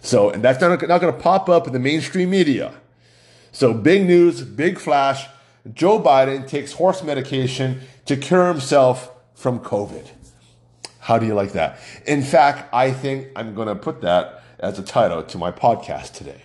So, 0.00 0.30
and 0.30 0.42
that's 0.42 0.60
not, 0.60 0.70
not 0.88 1.00
going 1.00 1.14
to 1.14 1.20
pop 1.20 1.48
up 1.48 1.66
in 1.66 1.72
the 1.72 1.78
mainstream 1.78 2.30
media. 2.30 2.74
So, 3.52 3.72
big 3.72 4.06
news, 4.06 4.42
big 4.42 4.78
flash. 4.78 5.26
Joe 5.72 6.00
Biden 6.00 6.46
takes 6.46 6.72
horse 6.72 7.02
medication 7.02 7.80
to 8.06 8.16
cure 8.16 8.48
himself 8.48 9.11
from 9.42 9.58
COVID. 9.58 10.08
How 11.00 11.18
do 11.18 11.26
you 11.26 11.34
like 11.34 11.50
that? 11.52 11.80
In 12.06 12.22
fact, 12.22 12.72
I 12.72 12.92
think 12.92 13.26
I'm 13.34 13.56
going 13.56 13.66
to 13.66 13.74
put 13.74 14.02
that 14.02 14.44
as 14.60 14.78
a 14.78 14.84
title 14.84 15.24
to 15.24 15.36
my 15.36 15.50
podcast 15.50 16.12
today. 16.12 16.42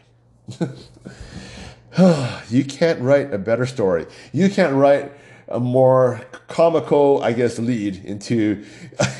you 2.49 2.65
can't 2.65 2.99
write 3.01 3.31
a 3.31 3.37
better 3.37 3.67
story. 3.67 4.07
You 4.33 4.49
can't 4.49 4.73
write 4.73 5.11
a 5.47 5.59
more 5.59 6.21
comical, 6.47 7.21
I 7.23 7.33
guess, 7.33 7.59
lead 7.59 8.03
into 8.03 8.65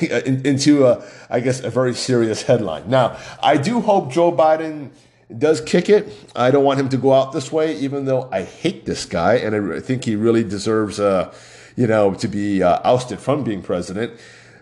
into 0.00 0.86
a, 0.86 1.04
I 1.30 1.38
guess, 1.38 1.60
a 1.60 1.70
very 1.70 1.94
serious 1.94 2.42
headline. 2.42 2.90
Now, 2.90 3.16
I 3.40 3.58
do 3.58 3.80
hope 3.80 4.10
Joe 4.10 4.32
Biden 4.32 4.90
does 5.36 5.60
kick 5.60 5.88
it. 5.88 6.12
I 6.34 6.50
don't 6.50 6.64
want 6.64 6.80
him 6.80 6.88
to 6.88 6.96
go 6.96 7.12
out 7.12 7.32
this 7.32 7.52
way, 7.52 7.76
even 7.78 8.06
though 8.06 8.28
I 8.32 8.42
hate 8.42 8.86
this 8.86 9.06
guy 9.06 9.34
and 9.34 9.72
I 9.72 9.80
think 9.80 10.04
he 10.04 10.16
really 10.16 10.42
deserves, 10.42 10.98
uh, 10.98 11.32
you 11.78 11.86
know, 11.86 12.12
to 12.12 12.26
be 12.26 12.60
uh, 12.60 12.80
ousted 12.82 13.20
from 13.20 13.44
being 13.44 13.62
president. 13.62 14.18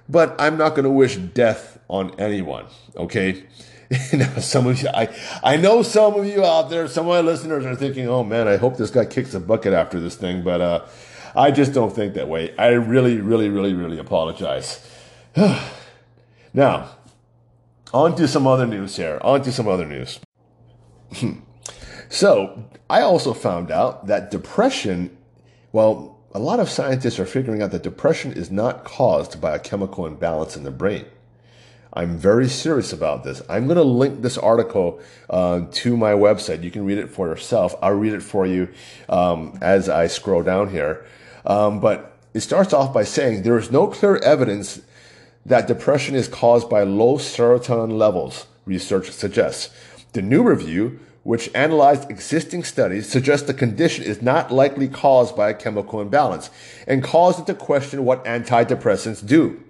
But 0.06 0.36
I'm 0.38 0.58
not 0.58 0.70
going 0.70 0.84
to 0.84 0.90
wish 0.90 1.16
death 1.16 1.78
on 1.88 2.14
anyone. 2.20 2.66
Okay. 2.94 3.44
some 4.38 4.66
of 4.66 4.82
you, 4.82 4.88
I, 4.92 5.08
I 5.42 5.56
know 5.56 5.80
some 5.82 6.14
of 6.14 6.26
you 6.26 6.44
out 6.44 6.68
there, 6.68 6.86
some 6.88 7.06
of 7.06 7.10
my 7.10 7.20
listeners 7.20 7.64
are 7.64 7.74
thinking, 7.74 8.06
"Oh 8.06 8.22
man, 8.22 8.46
I 8.46 8.56
hope 8.56 8.76
this 8.76 8.90
guy 8.90 9.06
kicks 9.06 9.32
a 9.32 9.40
bucket 9.40 9.72
after 9.72 9.98
this 9.98 10.14
thing." 10.16 10.42
But 10.42 10.60
uh, 10.60 10.84
I 11.34 11.52
just 11.52 11.72
don't 11.72 11.94
think 11.94 12.14
that 12.14 12.28
way. 12.28 12.54
I 12.58 12.68
really, 12.72 13.18
really, 13.18 13.48
really, 13.48 13.72
really 13.72 13.98
apologize. 13.98 14.86
now, 16.52 16.90
on 17.94 18.14
to 18.16 18.28
some 18.28 18.46
other 18.46 18.66
news 18.66 18.96
here. 18.96 19.18
On 19.22 19.40
to 19.40 19.52
some 19.52 19.68
other 19.68 19.86
news. 19.86 20.20
so, 22.10 22.64
I 22.90 23.00
also 23.00 23.32
found 23.32 23.70
out 23.70 24.06
that 24.08 24.30
depression, 24.30 25.16
well, 25.72 26.15
a 26.36 26.38
lot 26.38 26.60
of 26.60 26.68
scientists 26.68 27.18
are 27.18 27.24
figuring 27.24 27.62
out 27.62 27.70
that 27.70 27.82
depression 27.82 28.30
is 28.30 28.50
not 28.50 28.84
caused 28.84 29.40
by 29.40 29.56
a 29.56 29.58
chemical 29.58 30.04
imbalance 30.04 30.54
in 30.54 30.64
the 30.64 30.70
brain. 30.70 31.06
I'm 31.94 32.18
very 32.18 32.46
serious 32.46 32.92
about 32.92 33.24
this. 33.24 33.40
I'm 33.48 33.64
going 33.64 33.78
to 33.78 33.82
link 33.82 34.20
this 34.20 34.36
article 34.36 35.00
uh, 35.30 35.62
to 35.70 35.96
my 35.96 36.12
website. 36.12 36.62
You 36.62 36.70
can 36.70 36.84
read 36.84 36.98
it 36.98 37.08
for 37.08 37.26
yourself. 37.26 37.74
I'll 37.80 37.94
read 37.94 38.12
it 38.12 38.22
for 38.22 38.46
you 38.46 38.68
um, 39.08 39.58
as 39.62 39.88
I 39.88 40.08
scroll 40.08 40.42
down 40.42 40.68
here. 40.68 41.06
Um, 41.46 41.80
but 41.80 42.18
it 42.34 42.40
starts 42.40 42.74
off 42.74 42.92
by 42.92 43.04
saying 43.04 43.42
there 43.42 43.56
is 43.56 43.70
no 43.70 43.86
clear 43.86 44.16
evidence 44.16 44.82
that 45.46 45.66
depression 45.66 46.14
is 46.14 46.28
caused 46.28 46.68
by 46.68 46.82
low 46.82 47.16
serotonin 47.16 47.96
levels, 47.96 48.46
research 48.66 49.10
suggests. 49.10 49.74
The 50.12 50.20
new 50.20 50.42
review, 50.42 51.00
which 51.26 51.50
analyzed 51.56 52.08
existing 52.08 52.62
studies, 52.62 53.08
suggests 53.08 53.48
the 53.48 53.52
condition 53.52 54.04
is 54.04 54.22
not 54.22 54.52
likely 54.52 54.86
caused 54.86 55.34
by 55.34 55.50
a 55.50 55.54
chemical 55.54 56.00
imbalance 56.00 56.50
and 56.86 57.02
calls 57.02 57.36
into 57.36 57.52
question 57.52 58.04
what 58.04 58.24
antidepressants 58.24 59.26
do. 59.26 59.60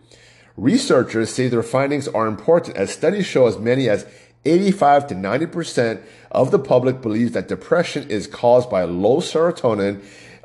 Researchers 0.59 1.33
say 1.33 1.49
their 1.49 1.63
findings 1.63 2.09
are 2.09 2.27
important 2.27 2.77
as 2.77 2.91
studies 2.91 3.25
show 3.25 3.47
as 3.47 3.57
many 3.57 3.89
as 3.89 4.05
85 4.45 5.07
to 5.07 5.15
90% 5.15 6.03
of 6.31 6.51
the 6.51 6.59
public 6.59 7.01
believes 7.01 7.33
that 7.33 7.49
depression 7.49 8.07
is 8.11 8.27
caused 8.27 8.69
by 8.69 8.85
low 8.85 9.23
serotonin 9.23 10.05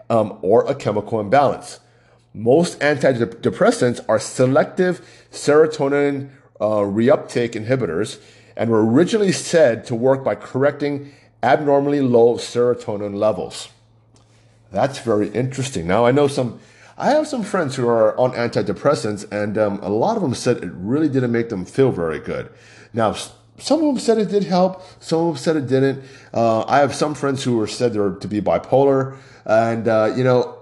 um, 0.09 0.39
or 0.41 0.65
a 0.65 0.73
chemical 0.73 1.19
imbalance. 1.19 1.81
Most 2.33 2.79
antidepressants 2.79 3.99
are 4.07 4.17
selective 4.17 5.05
serotonin 5.29 6.29
uh, 6.61 6.87
reuptake 6.87 7.51
inhibitors 7.51 8.21
and 8.55 8.69
were 8.69 8.85
originally 8.85 9.31
said 9.31 9.85
to 9.85 9.95
work 9.95 10.23
by 10.23 10.35
correcting 10.35 11.11
abnormally 11.43 12.01
low 12.01 12.35
serotonin 12.35 13.15
levels. 13.15 13.69
That's 14.71 14.99
very 14.99 15.29
interesting. 15.29 15.87
Now, 15.87 16.05
I 16.05 16.11
know 16.11 16.27
some, 16.27 16.59
I 16.97 17.09
have 17.09 17.27
some 17.27 17.43
friends 17.43 17.75
who 17.75 17.87
are 17.87 18.17
on 18.17 18.31
antidepressants, 18.31 19.29
and 19.31 19.57
um, 19.57 19.79
a 19.81 19.89
lot 19.89 20.15
of 20.15 20.21
them 20.21 20.33
said 20.33 20.57
it 20.57 20.71
really 20.73 21.09
didn't 21.09 21.31
make 21.31 21.49
them 21.49 21.65
feel 21.65 21.91
very 21.91 22.19
good. 22.19 22.49
Now, 22.93 23.15
some 23.57 23.79
of 23.79 23.85
them 23.85 23.99
said 23.99 24.17
it 24.17 24.29
did 24.29 24.45
help, 24.45 24.81
some 25.01 25.19
of 25.19 25.27
them 25.27 25.37
said 25.37 25.55
it 25.55 25.67
didn't. 25.67 26.03
Uh, 26.33 26.63
I 26.67 26.79
have 26.79 26.95
some 26.95 27.13
friends 27.13 27.43
who 27.43 27.57
were 27.57 27.67
said 27.67 27.93
to 27.93 28.27
be 28.27 28.41
bipolar. 28.41 29.17
And, 29.45 29.87
uh, 29.87 30.13
you 30.15 30.23
know, 30.23 30.57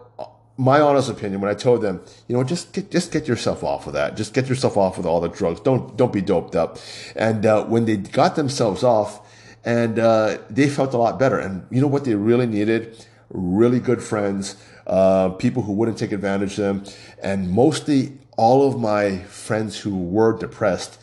my 0.60 0.82
honest 0.82 1.10
opinion, 1.10 1.40
when 1.40 1.50
I 1.50 1.54
told 1.54 1.82
them, 1.82 2.02
you 2.28 2.36
know, 2.36 2.44
just 2.44 2.74
get, 2.74 2.92
just 2.92 3.14
get 3.14 3.30
yourself 3.30 3.64
off 3.64 3.88
of 3.88 3.94
that. 3.94 4.18
Just 4.18 4.34
get 4.34 4.50
yourself 4.50 4.76
off 4.76 4.98
with 4.98 5.06
all 5.06 5.22
the 5.22 5.30
drugs. 5.30 5.62
Don't, 5.62 5.96
don't 5.96 6.12
be 6.12 6.22
doped 6.22 6.54
up. 6.54 6.78
And, 7.16 7.46
uh, 7.46 7.64
when 7.64 7.86
they 7.86 7.96
got 7.96 8.36
themselves 8.36 8.84
off 8.84 9.26
and, 9.64 9.98
uh, 9.98 10.40
they 10.50 10.68
felt 10.68 10.94
a 10.94 10.98
lot 10.98 11.18
better. 11.18 11.40
And 11.40 11.66
you 11.72 11.80
know 11.80 11.88
what 11.88 12.04
they 12.04 12.14
really 12.14 12.46
needed? 12.46 13.06
Really 13.30 13.80
good 13.80 14.04
friends, 14.04 14.58
uh, 14.86 15.30
people 15.30 15.64
who 15.64 15.72
wouldn't 15.72 15.98
take 15.98 16.12
advantage 16.12 16.60
of 16.60 16.84
them. 16.84 16.84
And 17.24 17.50
mostly 17.50 18.18
all 18.36 18.68
of 18.68 18.78
my 18.78 19.20
friends 19.20 19.80
who 19.80 19.98
were 19.98 20.38
depressed, 20.38 21.00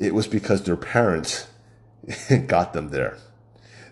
it 0.00 0.14
was 0.14 0.26
because 0.26 0.64
their 0.64 0.76
parents 0.76 1.46
got 2.48 2.72
them 2.72 2.88
there 2.88 3.18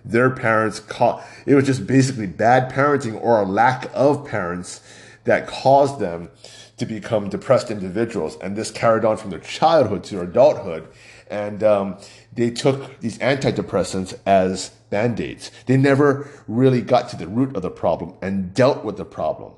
their 0.08 0.30
parents 0.30 0.80
caught, 0.80 1.24
it 1.46 1.54
was 1.54 1.66
just 1.66 1.86
basically 1.86 2.26
bad 2.26 2.72
parenting 2.72 3.20
or 3.22 3.40
a 3.40 3.44
lack 3.44 3.90
of 3.94 4.26
parents 4.26 4.80
that 5.24 5.46
caused 5.46 6.00
them 6.00 6.30
to 6.78 6.86
become 6.86 7.28
depressed 7.28 7.70
individuals. 7.70 8.38
And 8.40 8.56
this 8.56 8.70
carried 8.70 9.04
on 9.04 9.18
from 9.18 9.30
their 9.30 9.40
childhood 9.40 10.04
to 10.04 10.16
their 10.16 10.24
adulthood. 10.24 10.88
And 11.30 11.62
um, 11.62 11.98
they 12.32 12.50
took 12.50 13.00
these 13.00 13.18
antidepressants 13.18 14.18
as 14.24 14.70
band 14.88 15.20
aids. 15.20 15.50
They 15.66 15.76
never 15.76 16.30
really 16.46 16.80
got 16.80 17.10
to 17.10 17.16
the 17.16 17.28
root 17.28 17.54
of 17.54 17.62
the 17.62 17.70
problem 17.70 18.14
and 18.22 18.54
dealt 18.54 18.84
with 18.84 18.96
the 18.96 19.04
problem. 19.04 19.52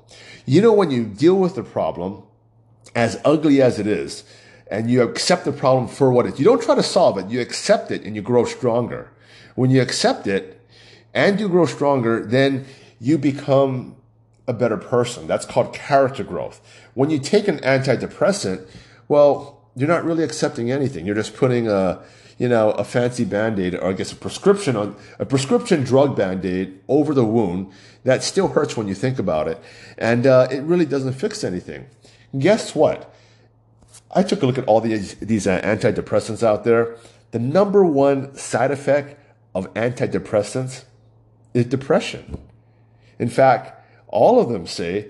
You 0.45 0.61
know, 0.61 0.73
when 0.73 0.91
you 0.91 1.05
deal 1.05 1.35
with 1.35 1.55
the 1.55 1.63
problem, 1.63 2.23
as 2.93 3.21
ugly 3.23 3.61
as 3.61 3.79
it 3.79 3.87
is, 3.87 4.25
and 4.69 4.89
you 4.89 5.01
accept 5.01 5.45
the 5.45 5.53
problem 5.53 5.87
for 5.87 6.11
what 6.11 6.25
it 6.25 6.33
is, 6.33 6.39
you 6.39 6.45
don't 6.45 6.61
try 6.61 6.75
to 6.75 6.83
solve 6.83 7.17
it, 7.17 7.29
you 7.29 7.39
accept 7.39 7.91
it 7.91 8.03
and 8.03 8.15
you 8.15 8.21
grow 8.21 8.43
stronger. 8.43 9.11
When 9.55 9.69
you 9.69 9.81
accept 9.81 10.27
it 10.27 10.61
and 11.13 11.39
you 11.39 11.49
grow 11.49 11.65
stronger, 11.65 12.25
then 12.25 12.65
you 12.99 13.17
become 13.17 13.95
a 14.47 14.53
better 14.53 14.77
person. 14.77 15.27
That's 15.27 15.45
called 15.45 15.73
character 15.73 16.23
growth. 16.23 16.61
When 16.93 17.09
you 17.09 17.19
take 17.19 17.47
an 17.47 17.59
antidepressant, 17.59 18.67
well, 19.07 19.61
you're 19.75 19.87
not 19.87 20.03
really 20.03 20.23
accepting 20.23 20.71
anything. 20.71 21.05
You're 21.05 21.15
just 21.15 21.35
putting 21.35 21.67
a, 21.67 22.01
you 22.37 22.49
know, 22.49 22.71
a 22.71 22.83
fancy 22.83 23.23
band-aid 23.23 23.75
or 23.75 23.89
I 23.89 23.93
guess 23.93 24.11
a 24.11 24.15
prescription 24.15 24.75
on 24.75 24.95
a 25.19 25.25
prescription 25.25 25.83
drug 25.83 26.15
band-aid 26.15 26.79
over 26.87 27.13
the 27.13 27.25
wound 27.25 27.71
that 28.03 28.23
still 28.23 28.49
hurts 28.49 28.75
when 28.75 28.87
you 28.87 28.95
think 28.95 29.19
about 29.19 29.47
it. 29.47 29.61
And 29.97 30.25
uh, 30.27 30.47
it 30.51 30.61
really 30.61 30.85
doesn't 30.85 31.13
fix 31.13 31.43
anything. 31.43 31.85
Guess 32.37 32.75
what? 32.75 33.13
I 34.13 34.23
took 34.23 34.41
a 34.41 34.45
look 34.45 34.57
at 34.57 34.65
all 34.65 34.81
these, 34.81 35.15
these 35.15 35.47
uh, 35.47 35.61
antidepressants 35.61 36.43
out 36.43 36.63
there. 36.63 36.97
The 37.31 37.39
number 37.39 37.85
one 37.85 38.35
side 38.35 38.71
effect 38.71 39.17
of 39.53 39.73
antidepressants 39.73 40.85
is 41.53 41.65
depression. 41.65 42.39
In 43.19 43.29
fact, 43.29 43.83
all 44.07 44.39
of 44.39 44.49
them 44.49 44.65
say 44.67 45.09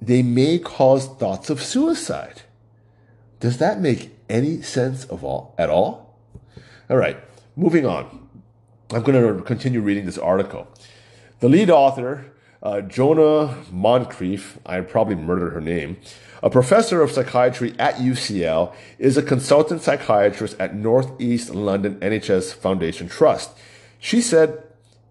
they 0.00 0.22
may 0.22 0.58
cause 0.58 1.06
thoughts 1.06 1.50
of 1.50 1.62
suicide. 1.62 2.42
Does 3.40 3.58
that 3.58 3.80
make 3.80 4.10
any 4.28 4.62
sense 4.62 5.04
of 5.04 5.24
all 5.24 5.54
at 5.58 5.70
all? 5.70 6.18
All 6.88 6.96
right, 6.96 7.18
moving 7.56 7.86
on. 7.86 8.28
I'm 8.90 9.02
going 9.02 9.36
to 9.36 9.42
continue 9.42 9.80
reading 9.80 10.06
this 10.06 10.18
article. 10.18 10.68
The 11.40 11.48
lead 11.48 11.70
author, 11.70 12.32
uh, 12.62 12.80
Jonah 12.82 13.64
Moncrieff, 13.72 14.58
I 14.64 14.80
probably 14.80 15.16
murdered 15.16 15.52
her 15.52 15.60
name, 15.60 15.96
a 16.46 16.50
professor 16.50 17.02
of 17.02 17.10
psychiatry 17.10 17.74
at 17.76 17.96
UCL, 17.96 18.72
is 19.00 19.16
a 19.16 19.22
consultant 19.22 19.82
psychiatrist 19.82 20.54
at 20.60 20.76
Northeast 20.76 21.52
London 21.52 21.96
NHS 21.96 22.54
Foundation 22.54 23.08
Trust. 23.08 23.50
She 23.98 24.20
said, 24.20 24.62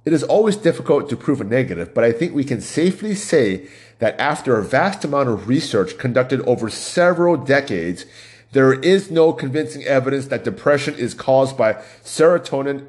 It 0.06 0.14
is 0.14 0.24
always 0.24 0.56
difficult 0.56 1.10
to 1.10 1.18
prove 1.18 1.42
a 1.42 1.44
negative, 1.44 1.94
but 1.94 2.06
I 2.06 2.14
think 2.14 2.34
we 2.34 2.46
can 2.46 2.62
safely 2.62 3.16
say 3.16 3.68
that 4.00 4.18
after 4.18 4.58
a 4.58 4.64
vast 4.64 5.04
amount 5.04 5.28
of 5.28 5.50
research 5.50 5.98
conducted 5.98 6.40
over 6.44 6.70
several 6.70 7.36
decades, 7.36 8.06
there 8.54 8.72
is 8.72 9.12
no 9.12 9.34
convincing 9.34 9.84
evidence 9.84 10.28
that 10.28 10.46
depression 10.46 10.96
is 10.96 11.14
caused 11.14 11.58
by 11.58 11.74
serotonin 12.02 12.88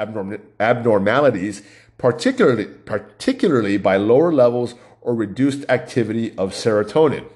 abnormalities, 0.61 1.63
particularly, 1.99 2.67
particularly 2.67 3.77
by 3.77 3.97
lower 3.97 4.33
levels 4.33 4.77
or 5.01 5.17
reduced 5.17 5.69
activity 5.69 6.31
of 6.39 6.53
serotonin. 6.53 7.27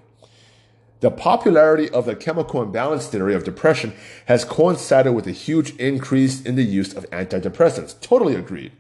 The 1.01 1.11
popularity 1.11 1.89
of 1.91 2.05
the 2.05 2.15
chemical 2.15 2.63
imbalance 2.63 3.07
theory 3.07 3.35
of 3.35 3.45
depression 3.45 3.95
has 4.27 4.45
coincided 4.45 5.13
with 5.15 5.27
a 5.27 5.33
huge 5.33 5.75
increase 5.77 6.43
in 6.43 6.57
the 6.57 6.63
use 6.63 6.95
of 6.95 7.09
antidepressants. 7.11 7.99
Totally 8.01 8.35
agreed. 8.35 8.73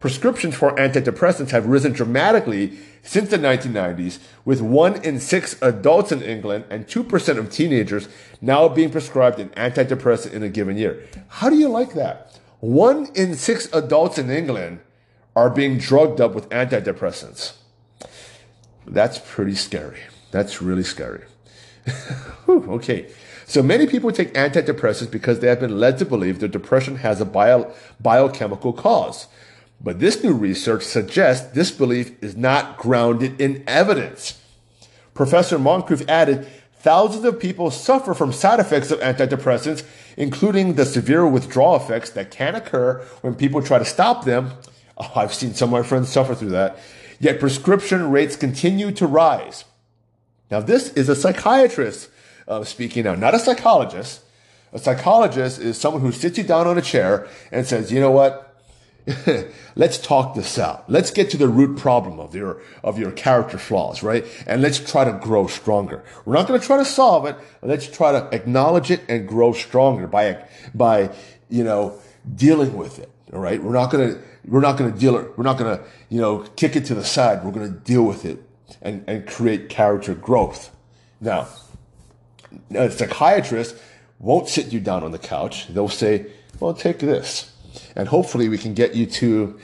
Prescriptions 0.00 0.54
for 0.54 0.74
antidepressants 0.76 1.50
have 1.50 1.66
risen 1.66 1.92
dramatically 1.92 2.78
since 3.02 3.30
the 3.30 3.36
1990s, 3.36 4.18
with 4.44 4.62
one 4.62 5.02
in 5.02 5.18
six 5.18 5.60
adults 5.60 6.12
in 6.12 6.22
England 6.22 6.64
and 6.70 6.86
2% 6.86 7.36
of 7.36 7.50
teenagers 7.50 8.08
now 8.40 8.68
being 8.68 8.90
prescribed 8.90 9.40
an 9.40 9.48
antidepressant 9.50 10.32
in 10.32 10.42
a 10.42 10.48
given 10.48 10.76
year. 10.78 11.02
How 11.28 11.50
do 11.50 11.56
you 11.56 11.68
like 11.68 11.94
that? 11.94 12.38
One 12.60 13.08
in 13.14 13.34
six 13.34 13.68
adults 13.72 14.18
in 14.18 14.30
England 14.30 14.80
are 15.34 15.50
being 15.50 15.78
drugged 15.78 16.20
up 16.20 16.34
with 16.34 16.48
antidepressants. 16.48 17.54
That's 18.86 19.18
pretty 19.18 19.54
scary. 19.54 20.00
That's 20.30 20.62
really 20.62 20.82
scary. 20.82 21.24
okay. 22.48 23.10
So 23.46 23.62
many 23.62 23.86
people 23.86 24.12
take 24.12 24.34
antidepressants 24.34 25.10
because 25.10 25.40
they 25.40 25.48
have 25.48 25.60
been 25.60 25.78
led 25.78 25.96
to 25.98 26.04
believe 26.04 26.40
that 26.40 26.50
depression 26.50 26.96
has 26.96 27.20
a 27.20 27.24
bio, 27.24 27.72
biochemical 27.98 28.74
cause. 28.74 29.26
But 29.80 30.00
this 30.00 30.22
new 30.22 30.34
research 30.34 30.82
suggests 30.82 31.52
this 31.52 31.70
belief 31.70 32.12
is 32.22 32.36
not 32.36 32.76
grounded 32.76 33.40
in 33.40 33.64
evidence. 33.66 34.40
Professor 35.14 35.58
Moncrieff 35.58 36.06
added, 36.08 36.46
thousands 36.74 37.24
of 37.24 37.40
people 37.40 37.70
suffer 37.70 38.12
from 38.12 38.32
side 38.32 38.60
effects 38.60 38.90
of 38.90 39.00
antidepressants, 39.00 39.84
including 40.16 40.74
the 40.74 40.84
severe 40.84 41.26
withdrawal 41.26 41.76
effects 41.76 42.10
that 42.10 42.30
can 42.30 42.54
occur 42.54 43.00
when 43.22 43.34
people 43.34 43.62
try 43.62 43.78
to 43.78 43.84
stop 43.84 44.24
them. 44.24 44.52
Oh, 44.96 45.12
I've 45.14 45.32
seen 45.32 45.54
some 45.54 45.72
of 45.72 45.80
my 45.80 45.88
friends 45.88 46.08
suffer 46.08 46.34
through 46.34 46.50
that. 46.50 46.78
Yet 47.20 47.40
prescription 47.40 48.10
rates 48.10 48.36
continue 48.36 48.92
to 48.92 49.06
rise. 49.06 49.64
Now, 50.50 50.60
this 50.60 50.92
is 50.94 51.08
a 51.08 51.16
psychiatrist 51.16 52.10
uh, 52.46 52.64
speaking 52.64 53.04
now, 53.04 53.14
not 53.14 53.34
a 53.34 53.38
psychologist. 53.38 54.22
A 54.72 54.78
psychologist 54.78 55.60
is 55.60 55.78
someone 55.78 56.02
who 56.02 56.12
sits 56.12 56.38
you 56.38 56.44
down 56.44 56.66
on 56.66 56.78
a 56.78 56.82
chair 56.82 57.28
and 57.52 57.66
says, 57.66 57.92
you 57.92 58.00
know 58.00 58.10
what? 58.10 58.44
let's 59.76 59.96
talk 59.98 60.34
this 60.34 60.58
out. 60.58 60.88
Let's 60.90 61.10
get 61.10 61.30
to 61.30 61.38
the 61.38 61.48
root 61.48 61.78
problem 61.78 62.20
of 62.20 62.34
your, 62.34 62.60
of 62.84 62.98
your 62.98 63.10
character 63.10 63.56
flaws, 63.56 64.02
right? 64.02 64.26
And 64.46 64.60
let's 64.60 64.78
try 64.78 65.04
to 65.04 65.12
grow 65.12 65.46
stronger. 65.46 66.04
We're 66.24 66.34
not 66.34 66.46
going 66.46 66.60
to 66.60 66.66
try 66.66 66.76
to 66.76 66.84
solve 66.84 67.26
it. 67.26 67.36
Let's 67.62 67.88
try 67.88 68.12
to 68.12 68.28
acknowledge 68.34 68.90
it 68.90 69.02
and 69.08 69.26
grow 69.26 69.52
stronger 69.52 70.06
by, 70.06 70.44
by, 70.74 71.10
you 71.48 71.64
know, 71.64 71.98
dealing 72.34 72.76
with 72.76 72.98
it. 72.98 73.10
All 73.32 73.40
right. 73.40 73.62
We're 73.62 73.72
not 73.72 73.90
going 73.90 74.14
to, 74.14 74.22
we're 74.46 74.60
not 74.60 74.76
going 74.76 74.92
to 74.92 74.98
deal 74.98 75.16
it. 75.16 75.36
We're 75.38 75.44
not 75.44 75.58
going 75.58 75.78
to, 75.78 75.84
you 76.10 76.20
know, 76.20 76.40
kick 76.56 76.76
it 76.76 76.84
to 76.86 76.94
the 76.94 77.04
side. 77.04 77.44
We're 77.44 77.52
going 77.52 77.72
to 77.72 77.78
deal 77.78 78.02
with 78.02 78.26
it 78.26 78.42
and, 78.82 79.04
and 79.06 79.26
create 79.26 79.68
character 79.68 80.14
growth. 80.14 80.74
Now, 81.20 81.48
a 82.74 82.90
psychiatrist 82.90 83.76
won't 84.18 84.48
sit 84.48 84.72
you 84.72 84.80
down 84.80 85.04
on 85.04 85.12
the 85.12 85.18
couch. 85.18 85.68
They'll 85.68 85.88
say, 85.88 86.26
well, 86.60 86.74
take 86.74 86.98
this. 86.98 87.52
And 87.94 88.08
hopefully 88.08 88.48
we 88.48 88.58
can 88.58 88.74
get 88.74 88.94
you 88.94 89.06
to, 89.06 89.58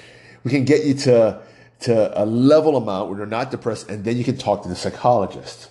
we 0.45 0.51
can 0.51 0.65
get 0.65 0.85
you 0.85 0.95
to, 0.95 1.41
to 1.81 2.23
a 2.23 2.25
level 2.25 2.77
amount 2.77 3.09
where 3.09 3.19
you're 3.19 3.27
not 3.27 3.51
depressed 3.51 3.89
and 3.89 4.05
then 4.05 4.17
you 4.17 4.25
can 4.25 4.37
talk 4.37 4.63
to 4.63 4.69
the 4.69 4.77
psychologist. 4.77 5.71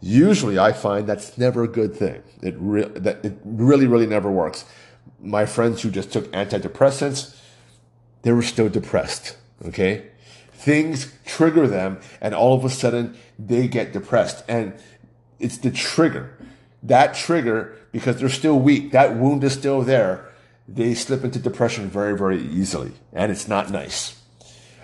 Usually 0.00 0.58
I 0.58 0.72
find 0.72 1.06
that's 1.06 1.36
never 1.36 1.62
a 1.62 1.68
good 1.68 1.94
thing. 1.94 2.22
It, 2.42 2.54
re- 2.58 2.88
that 2.88 3.24
it 3.24 3.36
really, 3.44 3.86
really 3.86 4.06
never 4.06 4.30
works. 4.30 4.64
My 5.20 5.44
friends 5.44 5.82
who 5.82 5.90
just 5.90 6.12
took 6.12 6.30
antidepressants, 6.32 7.36
they 8.22 8.32
were 8.32 8.42
still 8.42 8.70
depressed. 8.70 9.36
Okay. 9.66 10.06
Things 10.60 11.10
trigger 11.24 11.66
them 11.66 12.00
and 12.20 12.34
all 12.34 12.54
of 12.54 12.66
a 12.66 12.68
sudden 12.68 13.16
they 13.38 13.66
get 13.66 13.94
depressed. 13.94 14.44
And 14.46 14.74
it's 15.38 15.56
the 15.56 15.70
trigger. 15.70 16.36
That 16.82 17.14
trigger, 17.14 17.76
because 17.92 18.20
they're 18.20 18.28
still 18.28 18.58
weak, 18.58 18.92
that 18.92 19.16
wound 19.16 19.42
is 19.42 19.54
still 19.54 19.80
there. 19.80 20.28
They 20.68 20.94
slip 20.94 21.24
into 21.24 21.38
depression 21.38 21.88
very, 21.88 22.16
very 22.16 22.42
easily. 22.42 22.92
And 23.14 23.32
it's 23.32 23.48
not 23.48 23.70
nice. 23.70 24.20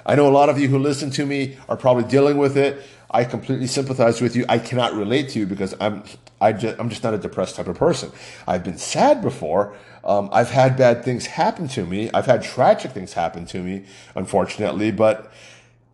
I 0.07 0.15
know 0.15 0.27
a 0.27 0.33
lot 0.33 0.49
of 0.49 0.59
you 0.59 0.69
who 0.69 0.79
listen 0.79 1.11
to 1.11 1.27
me 1.27 1.59
are 1.69 1.77
probably 1.77 2.05
dealing 2.05 2.39
with 2.39 2.57
it. 2.57 2.83
I 3.11 3.25
completely 3.25 3.67
sympathize 3.67 4.23
with 4.23 4.35
you. 4.35 4.47
I 4.49 4.59
cannot 4.59 4.95
relate 4.95 5.29
to 5.31 5.39
you 5.39 5.47
because 5.47 5.75
I'm 5.79 6.05
I 6.41 6.53
just, 6.53 6.79
I'm 6.79 6.91
just 6.91 7.03
not 7.03 7.15
a 7.15 7.19
depressed 7.19 7.57
type 7.57 7.67
of 7.67 7.79
person. 7.79 8.13
I've 8.47 8.63
been 8.63 8.79
sad 8.79 9.23
before. 9.23 9.75
Um, 10.05 10.29
I've 10.33 10.51
had 10.51 10.77
bad 10.77 11.05
things 11.05 11.27
happen 11.27 11.67
to 11.69 11.87
me. 11.87 12.11
I've 12.13 12.27
had 12.27 12.43
tragic 12.43 12.93
things 12.93 13.15
happen 13.15 13.47
to 13.47 13.63
me, 13.63 13.85
unfortunately, 14.15 14.91
but 14.91 15.33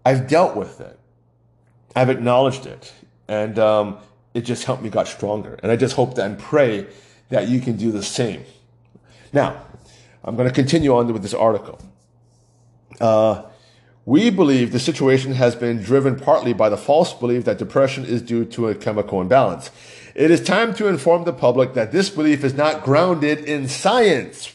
I've 0.05 0.29
dealt 0.29 0.57
with 0.57 0.81
it. 0.81 0.99
I've 1.95 2.11
acknowledged 2.11 2.67
it, 2.67 2.93
and 3.29 3.59
um, 3.59 3.99
it 4.35 4.43
just 4.43 4.65
helped 4.65 4.83
me 4.83 4.88
got 4.88 5.09
stronger. 5.09 5.59
And 5.62 5.71
I 5.71 5.77
just 5.77 5.95
hope 5.95 6.15
that 6.15 6.27
and 6.27 6.38
pray 6.38 6.87
that 7.29 7.49
you 7.49 7.61
can 7.61 7.77
do 7.77 7.93
the 7.93 8.03
same. 8.03 8.45
Now, 9.33 9.62
I'm 10.25 10.37
going 10.37 10.49
to 10.49 10.55
continue 10.55 10.95
on 10.95 11.12
with 11.12 11.23
this 11.23 11.35
article. 11.35 11.79
Uh, 13.01 13.43
we 14.05 14.31
believe 14.31 14.73
the 14.73 14.81
situation 14.81 15.33
has 15.33 15.55
been 15.55 15.81
driven 15.81 16.19
partly 16.19 16.53
by 16.53 16.69
the 16.69 16.77
false 16.77 17.15
belief 17.15 17.45
that 17.45 17.59
depression 17.59 18.05
is 18.05 18.21
due 18.21 18.45
to 18.47 18.69
a 18.69 18.75
chemical 18.75 19.21
imbalance. 19.21 19.71
It 20.15 20.31
is 20.31 20.43
time 20.43 20.75
to 20.75 20.88
inform 20.88 21.25
the 21.25 21.33
public 21.33 21.75
that 21.75 21.93
this 21.93 22.11
belief 22.11 22.45
is 22.45 22.55
not 22.55 22.83
grounded 22.83 23.38
in 23.41 23.69
science. 23.69 24.55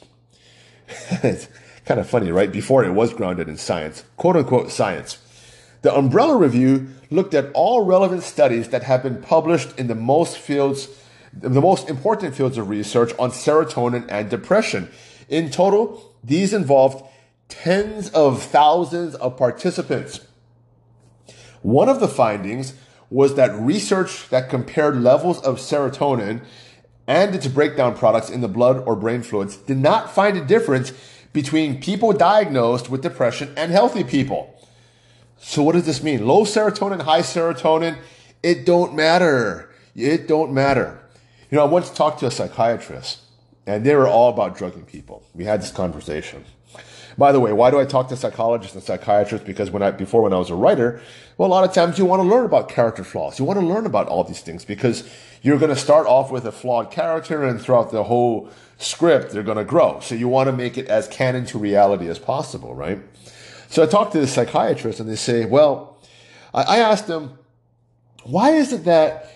it's 1.23 1.47
kind 1.85 1.99
of 1.99 2.09
funny, 2.09 2.31
right? 2.31 2.51
Before 2.51 2.83
it 2.83 2.91
was 2.91 3.13
grounded 3.13 3.47
in 3.47 3.57
science, 3.57 4.03
quote 4.17 4.35
unquote 4.35 4.69
science. 4.71 5.17
The 5.81 5.95
Umbrella 5.95 6.37
Review 6.37 6.87
looked 7.09 7.33
at 7.33 7.51
all 7.53 7.85
relevant 7.85 8.23
studies 8.23 8.69
that 8.69 8.83
have 8.83 9.03
been 9.03 9.21
published 9.21 9.77
in 9.79 9.87
the 9.87 9.95
most 9.95 10.37
fields, 10.37 10.87
the 11.33 11.61
most 11.61 11.89
important 11.89 12.35
fields 12.35 12.57
of 12.57 12.69
research 12.69 13.13
on 13.19 13.31
serotonin 13.31 14.05
and 14.09 14.29
depression. 14.29 14.89
In 15.29 15.51
total, 15.51 16.15
these 16.23 16.53
involved 16.53 17.03
tens 17.47 18.09
of 18.09 18.41
thousands 18.41 19.15
of 19.15 19.37
participants. 19.37 20.21
One 21.61 21.89
of 21.89 21.99
the 21.99 22.07
findings 22.07 22.73
was 23.09 23.35
that 23.35 23.53
research 23.55 24.29
that 24.29 24.49
compared 24.49 25.01
levels 25.01 25.41
of 25.41 25.57
serotonin 25.57 26.43
and 27.07 27.33
its 27.33 27.47
breakdown 27.47 27.95
products 27.95 28.29
in 28.29 28.41
the 28.41 28.47
blood 28.49 28.83
or 28.85 28.95
brain 28.95 29.21
fluids 29.21 29.55
did 29.55 29.77
not 29.77 30.13
find 30.13 30.37
a 30.37 30.45
difference 30.45 30.91
between 31.31 31.79
people 31.79 32.11
diagnosed 32.11 32.89
with 32.89 33.01
depression 33.01 33.53
and 33.55 33.71
healthy 33.71 34.03
people. 34.03 34.53
So 35.39 35.63
what 35.63 35.73
does 35.73 35.85
this 35.85 36.03
mean? 36.03 36.25
Low 36.25 36.43
serotonin, 36.43 37.01
high 37.01 37.21
serotonin, 37.21 37.97
it 38.43 38.65
don't 38.65 38.95
matter. 38.95 39.69
It 39.95 40.27
don't 40.27 40.53
matter. 40.53 40.99
You 41.49 41.57
know, 41.57 41.63
I 41.63 41.67
once 41.67 41.89
talked 41.89 42.19
to 42.19 42.27
a 42.27 42.31
psychiatrist 42.31 43.19
and 43.65 43.85
they 43.85 43.95
were 43.95 44.07
all 44.07 44.29
about 44.29 44.57
drugging 44.57 44.85
people. 44.85 45.23
We 45.33 45.45
had 45.45 45.61
this 45.61 45.71
conversation. 45.71 46.45
By 47.17 47.31
the 47.31 47.39
way, 47.39 47.51
why 47.51 47.71
do 47.71 47.79
I 47.79 47.85
talk 47.85 48.09
to 48.09 48.15
psychologists 48.15 48.75
and 48.75 48.83
psychiatrists? 48.83 49.45
Because 49.45 49.71
when 49.71 49.81
I, 49.81 49.89
before 49.89 50.21
when 50.21 50.33
I 50.33 50.37
was 50.37 50.51
a 50.51 50.55
writer, 50.55 51.01
well, 51.37 51.49
a 51.49 51.51
lot 51.51 51.67
of 51.67 51.73
times 51.73 51.97
you 51.97 52.05
want 52.05 52.21
to 52.21 52.27
learn 52.27 52.45
about 52.45 52.69
character 52.69 53.03
flaws. 53.03 53.39
You 53.39 53.45
want 53.45 53.59
to 53.59 53.65
learn 53.65 53.87
about 53.87 54.07
all 54.07 54.23
these 54.23 54.41
things 54.41 54.63
because 54.63 55.09
you're 55.41 55.57
going 55.57 55.73
to 55.73 55.79
start 55.79 56.05
off 56.05 56.31
with 56.31 56.45
a 56.45 56.51
flawed 56.51 56.91
character 56.91 57.43
and 57.43 57.59
throughout 57.59 57.91
the 57.91 58.03
whole 58.03 58.49
script, 58.77 59.31
they're 59.31 59.41
going 59.41 59.57
to 59.57 59.65
grow. 59.65 59.99
So 59.99 60.13
you 60.13 60.27
want 60.27 60.47
to 60.47 60.53
make 60.53 60.77
it 60.77 60.87
as 60.87 61.07
canon 61.07 61.45
to 61.47 61.57
reality 61.57 62.07
as 62.07 62.19
possible, 62.19 62.75
right? 62.75 62.99
So 63.69 63.83
I 63.83 63.85
talked 63.85 64.13
to 64.13 64.19
the 64.19 64.27
psychiatrist 64.27 64.99
and 64.99 65.09
they 65.09 65.15
say, 65.15 65.45
well, 65.45 65.97
I, 66.53 66.79
asked 66.79 67.07
them, 67.07 67.37
why 68.23 68.51
is 68.51 68.73
it 68.73 68.85
that, 68.85 69.31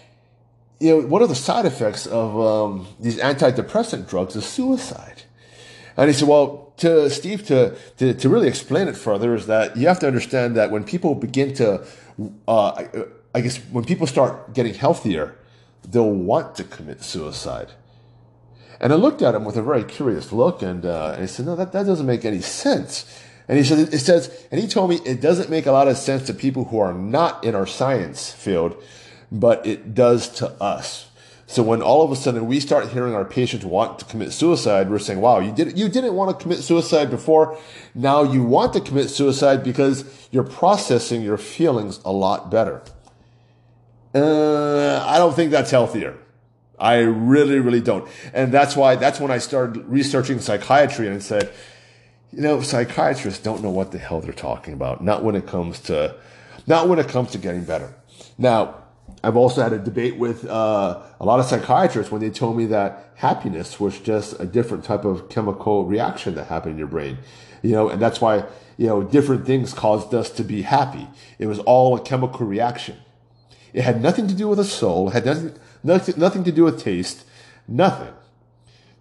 you 0.79 0.89
know, 1.01 1.07
what 1.07 1.21
are 1.21 1.27
the 1.27 1.35
side 1.35 1.65
effects 1.65 2.07
of 2.07 2.39
um, 2.39 2.87
these 2.99 3.17
antidepressant 3.17 4.09
drugs 4.09 4.35
is 4.35 4.45
suicide? 4.45 5.23
And 5.97 6.09
he 6.09 6.13
said, 6.13 6.27
well, 6.27 6.73
to 6.77 7.09
Steve, 7.09 7.45
to, 7.47 7.75
to, 7.97 8.13
to, 8.13 8.29
really 8.29 8.47
explain 8.47 8.87
it 8.87 8.97
further 8.97 9.35
is 9.35 9.45
that 9.47 9.77
you 9.77 9.87
have 9.87 9.99
to 9.99 10.07
understand 10.07 10.55
that 10.55 10.71
when 10.71 10.83
people 10.83 11.13
begin 11.13 11.53
to, 11.55 11.85
uh, 12.47 12.87
I 13.35 13.41
guess 13.41 13.57
when 13.57 13.83
people 13.83 14.07
start 14.07 14.53
getting 14.53 14.73
healthier, 14.73 15.35
they'll 15.87 16.09
want 16.09 16.55
to 16.55 16.63
commit 16.63 17.03
suicide. 17.03 17.71
And 18.79 18.91
I 18.91 18.95
looked 18.95 19.21
at 19.21 19.35
him 19.35 19.45
with 19.45 19.57
a 19.57 19.61
very 19.61 19.83
curious 19.83 20.31
look 20.31 20.63
and, 20.63 20.85
uh, 20.85 21.11
and 21.13 21.21
he 21.21 21.27
said, 21.27 21.45
no, 21.45 21.55
that, 21.55 21.71
that 21.73 21.85
doesn't 21.85 22.07
make 22.07 22.25
any 22.25 22.41
sense. 22.41 23.05
And 23.51 23.57
he 23.57 23.65
said, 23.65 23.93
it 23.93 23.99
says, 23.99 24.47
and 24.49 24.61
he 24.61 24.65
told 24.65 24.89
me 24.89 25.01
it 25.05 25.19
doesn't 25.19 25.49
make 25.49 25.65
a 25.65 25.73
lot 25.73 25.89
of 25.89 25.97
sense 25.97 26.25
to 26.27 26.33
people 26.33 26.63
who 26.63 26.79
are 26.79 26.93
not 26.93 27.43
in 27.43 27.53
our 27.53 27.67
science 27.67 28.31
field, 28.31 28.81
but 29.29 29.67
it 29.67 29.93
does 29.93 30.29
to 30.35 30.47
us. 30.63 31.09
So 31.47 31.61
when 31.61 31.81
all 31.81 32.01
of 32.01 32.13
a 32.13 32.15
sudden 32.15 32.47
we 32.47 32.61
start 32.61 32.91
hearing 32.91 33.13
our 33.13 33.25
patients 33.25 33.65
want 33.65 33.99
to 33.99 34.05
commit 34.05 34.31
suicide, 34.31 34.89
we're 34.89 34.99
saying, 34.99 35.19
wow, 35.19 35.39
you 35.39 35.51
did 35.51 35.77
you 35.77 35.89
didn't 35.89 36.13
want 36.13 36.31
to 36.31 36.41
commit 36.41 36.59
suicide 36.59 37.09
before. 37.09 37.57
Now 37.93 38.23
you 38.23 38.41
want 38.41 38.71
to 38.71 38.79
commit 38.79 39.09
suicide 39.09 39.65
because 39.65 40.05
you're 40.31 40.45
processing 40.45 41.21
your 41.21 41.37
feelings 41.37 41.99
a 42.05 42.11
lot 42.13 42.49
better. 42.49 42.81
Uh, 44.15 45.03
I 45.05 45.17
don't 45.17 45.35
think 45.35 45.51
that's 45.51 45.71
healthier. 45.71 46.17
I 46.79 46.99
really, 46.99 47.59
really 47.59 47.81
don't. 47.81 48.07
And 48.33 48.53
that's 48.53 48.77
why, 48.77 48.95
that's 48.95 49.19
when 49.19 49.29
I 49.29 49.39
started 49.39 49.85
researching 49.87 50.39
psychiatry 50.39 51.09
and 51.09 51.21
said, 51.21 51.51
you 52.33 52.41
know, 52.41 52.61
psychiatrists 52.61 53.41
don't 53.43 53.61
know 53.61 53.69
what 53.69 53.91
the 53.91 53.97
hell 53.97 54.21
they're 54.21 54.33
talking 54.33 54.73
about. 54.73 55.03
Not 55.03 55.23
when 55.23 55.35
it 55.35 55.47
comes 55.47 55.79
to, 55.81 56.15
not 56.65 56.87
when 56.87 56.99
it 56.99 57.07
comes 57.07 57.31
to 57.31 57.37
getting 57.37 57.63
better. 57.63 57.93
Now, 58.37 58.75
I've 59.23 59.35
also 59.35 59.61
had 59.61 59.73
a 59.73 59.79
debate 59.79 60.17
with 60.17 60.45
uh, 60.45 61.01
a 61.19 61.25
lot 61.25 61.39
of 61.39 61.45
psychiatrists 61.45 62.11
when 62.11 62.21
they 62.21 62.29
told 62.29 62.57
me 62.57 62.65
that 62.67 63.11
happiness 63.15 63.79
was 63.79 63.99
just 63.99 64.39
a 64.39 64.45
different 64.45 64.83
type 64.83 65.05
of 65.05 65.29
chemical 65.29 65.85
reaction 65.85 66.35
that 66.35 66.47
happened 66.47 66.73
in 66.73 66.77
your 66.77 66.87
brain. 66.87 67.17
You 67.61 67.71
know, 67.71 67.89
and 67.89 68.01
that's 68.01 68.21
why, 68.21 68.45
you 68.77 68.87
know, 68.87 69.03
different 69.03 69.45
things 69.45 69.73
caused 69.73 70.13
us 70.13 70.29
to 70.31 70.43
be 70.43 70.63
happy. 70.63 71.07
It 71.37 71.45
was 71.45 71.59
all 71.59 71.95
a 71.95 72.01
chemical 72.01 72.47
reaction. 72.47 72.97
It 73.73 73.83
had 73.83 74.01
nothing 74.01 74.27
to 74.27 74.33
do 74.33 74.47
with 74.47 74.59
a 74.59 74.65
soul, 74.65 75.09
it 75.09 75.13
had 75.13 75.25
nothing, 75.25 75.53
nothing, 75.83 76.15
nothing 76.17 76.43
to 76.45 76.51
do 76.51 76.63
with 76.63 76.81
taste, 76.81 77.25
nothing. 77.67 78.13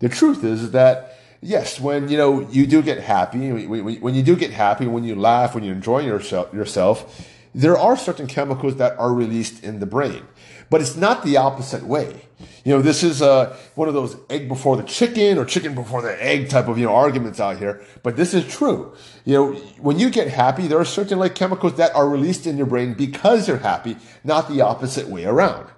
The 0.00 0.08
truth 0.08 0.44
is 0.44 0.72
that 0.72 1.18
yes, 1.40 1.80
when 1.80 2.08
you 2.08 2.16
know 2.16 2.40
you 2.50 2.66
do 2.66 2.82
get 2.82 3.00
happy, 3.00 3.50
when 3.52 4.14
you 4.14 4.22
do 4.22 4.36
get 4.36 4.50
happy, 4.50 4.86
when 4.86 5.04
you 5.04 5.14
laugh, 5.14 5.54
when 5.54 5.64
you 5.64 5.72
enjoy 5.72 6.00
yourself, 6.00 6.52
yourself, 6.52 7.28
there 7.54 7.76
are 7.76 7.96
certain 7.96 8.26
chemicals 8.26 8.76
that 8.76 8.98
are 8.98 9.12
released 9.12 9.64
in 9.64 9.80
the 9.80 9.86
brain, 9.86 10.22
but 10.68 10.80
it's 10.80 10.96
not 10.96 11.24
the 11.24 11.36
opposite 11.36 11.84
way. 11.84 12.22
You 12.64 12.74
know, 12.74 12.82
this 12.82 13.02
is 13.02 13.22
uh, 13.22 13.56
one 13.74 13.88
of 13.88 13.94
those 13.94 14.16
egg 14.28 14.48
before 14.48 14.76
the 14.76 14.82
chicken 14.82 15.38
or 15.38 15.44
chicken 15.44 15.74
before 15.74 16.02
the 16.02 16.22
egg 16.22 16.50
type 16.50 16.68
of 16.68 16.78
you 16.78 16.86
know 16.86 16.94
arguments 16.94 17.40
out 17.40 17.58
here. 17.58 17.82
But 18.02 18.16
this 18.16 18.34
is 18.34 18.46
true. 18.46 18.94
You 19.24 19.34
know, 19.34 19.52
when 19.78 19.98
you 19.98 20.10
get 20.10 20.28
happy, 20.28 20.66
there 20.66 20.78
are 20.78 20.84
certain 20.84 21.18
like 21.18 21.34
chemicals 21.34 21.74
that 21.76 21.94
are 21.94 22.08
released 22.08 22.46
in 22.46 22.56
your 22.56 22.66
brain 22.66 22.94
because 22.94 23.48
you're 23.48 23.58
happy, 23.58 23.96
not 24.24 24.48
the 24.48 24.60
opposite 24.60 25.08
way 25.08 25.24
around. 25.24 25.68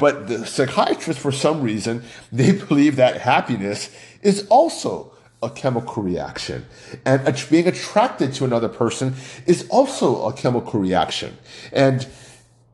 But 0.00 0.26
the 0.26 0.44
psychiatrists, 0.46 1.22
for 1.22 1.30
some 1.30 1.62
reason, 1.62 2.02
they 2.32 2.52
believe 2.52 2.96
that 2.96 3.20
happiness 3.20 3.94
is 4.26 4.46
also 4.48 5.12
a 5.40 5.48
chemical 5.48 6.02
reaction. 6.02 6.66
And 7.04 7.22
being 7.48 7.68
attracted 7.68 8.32
to 8.34 8.44
another 8.44 8.68
person 8.68 9.14
is 9.46 9.68
also 9.68 10.26
a 10.26 10.32
chemical 10.32 10.80
reaction. 10.80 11.38
And 11.72 12.06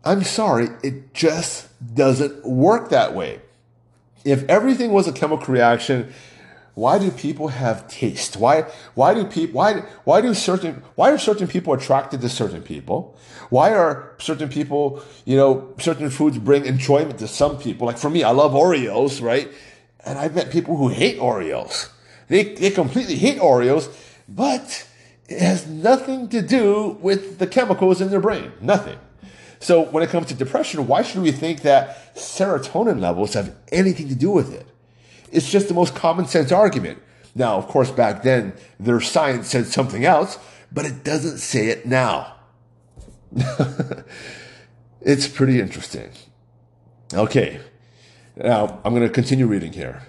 I'm 0.05 0.23
sorry, 0.23 0.69
it 0.83 1.13
just 1.13 1.69
doesn't 1.95 2.45
work 2.47 2.89
that 2.89 3.15
way. 3.15 3.41
If 4.25 4.45
everything 4.49 4.93
was 4.93 5.07
a 5.07 5.13
chemical 5.13 5.53
reaction, 5.53 6.13
why 6.75 6.99
do 6.99 7.11
people 7.11 7.49
have 7.49 7.87
taste? 7.89 8.37
Why 8.37 8.63
why 8.95 9.13
do 9.13 9.27
people 9.27 9.59
why 9.59 9.81
why 10.05 10.23
do 10.23 10.33
certain 10.33 10.83
why 10.95 11.11
are 11.11 11.19
certain 11.19 11.47
people 11.47 11.75
attracted 11.75 12.23
to 12.23 12.31
certain 12.31 12.63
people? 12.63 13.15
Why 13.51 13.75
are 13.75 14.15
certain 14.19 14.49
people, 14.49 15.03
you 15.27 15.37
know, 15.37 15.75
certain 15.79 16.09
foods 16.09 16.39
bring 16.39 16.65
enjoyment 16.65 17.19
to 17.19 17.29
some 17.29 17.59
people? 17.59 17.87
Like 17.87 17.99
for 17.99 18.09
me, 18.09 18.23
I 18.23 18.31
love 18.31 18.53
Oreos, 18.53 19.21
right? 19.21 19.53
And 20.05 20.19
I've 20.19 20.35
met 20.35 20.51
people 20.51 20.77
who 20.77 20.89
hate 20.89 21.19
Oreos. 21.19 21.89
They 22.29 22.55
they 22.55 22.71
completely 22.71 23.17
hate 23.17 23.39
Oreos, 23.39 23.93
but 24.29 24.87
it 25.29 25.41
has 25.41 25.67
nothing 25.67 26.29
to 26.31 26.43
do 26.43 26.99
with 27.01 27.39
the 27.39 27.47
chemicals 27.47 28.01
in 28.01 28.11
their 28.11 28.21
brain. 28.21 28.53
Nothing. 28.61 28.99
So 29.61 29.83
when 29.83 30.03
it 30.03 30.11
comes 30.11 30.27
to 30.27 30.35
depression, 30.35 30.87
why 30.89 31.03
should 31.03 31.23
we 31.23 31.31
think 31.31 31.63
that 31.63 32.15
serotonin 32.17 33.01
levels 33.01 33.35
have 33.35 33.55
anything 33.71 34.09
to 34.09 34.15
do 34.15 34.31
with 34.31 34.53
it? 34.53 34.67
It's 35.31 35.51
just 35.51 35.69
the 35.69 35.75
most 35.75 35.95
common 35.95 36.27
sense 36.27 36.51
argument. 36.51 36.99
Now, 37.35 37.57
of 37.57 37.69
course, 37.69 37.91
back 37.91 38.23
then, 38.23 38.53
their 38.79 39.01
science 39.01 39.49
said 39.49 39.67
something 39.67 40.05
else, 40.05 40.39
but 40.71 40.85
it 40.85 41.05
doesn't 41.05 41.39
say 41.39 41.69
it 41.69 41.87
now. 41.87 42.35
it's 45.01 45.29
pretty 45.29 45.61
interesting. 45.61 46.11
Okay. 47.15 47.61
Now, 48.37 48.81
I'm 48.85 48.95
going 48.95 49.07
to 49.07 49.13
continue 49.13 49.47
reading 49.47 49.73
here. 49.73 50.03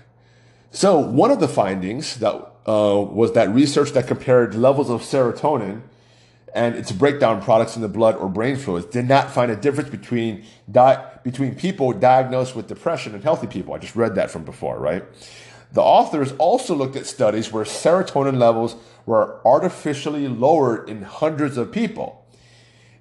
So, 0.72 0.98
one 0.98 1.30
of 1.30 1.40
the 1.40 1.48
findings 1.48 2.18
that 2.18 2.34
uh, 2.66 3.06
was 3.10 3.34
that 3.34 3.50
research 3.50 3.92
that 3.92 4.08
compared 4.08 4.56
levels 4.56 4.90
of 4.90 5.02
serotonin 5.02 5.82
and 6.54 6.76
its 6.76 6.92
breakdown 6.92 7.42
products 7.42 7.76
in 7.76 7.82
the 7.82 7.90
blood 7.90 8.16
or 8.16 8.30
brain 8.30 8.56
fluids 8.56 8.86
did 8.86 9.08
not 9.08 9.32
find 9.32 9.52
a 9.52 9.56
difference 9.56 9.90
between 9.90 10.46
di- 10.72 11.04
between 11.24 11.56
people 11.56 11.92
diagnosed 11.92 12.56
with 12.56 12.68
depression 12.68 13.14
and 13.14 13.24
healthy 13.24 13.48
people. 13.48 13.74
I 13.74 13.80
just 13.80 13.96
read 13.96 14.16
that 14.16 14.32
from 14.32 14.46
before, 14.46 14.80
right? 14.80 15.04
The 15.74 15.82
authors 15.82 16.32
also 16.34 16.76
looked 16.76 16.96
at 16.96 17.06
studies 17.06 17.52
where 17.52 17.66
serotonin 17.66 18.38
levels 18.38 18.76
were 19.06 19.42
artificially 19.46 20.28
lowered 20.28 20.88
in 20.88 21.02
hundreds 21.02 21.58
of 21.58 21.72
people. 21.72 22.23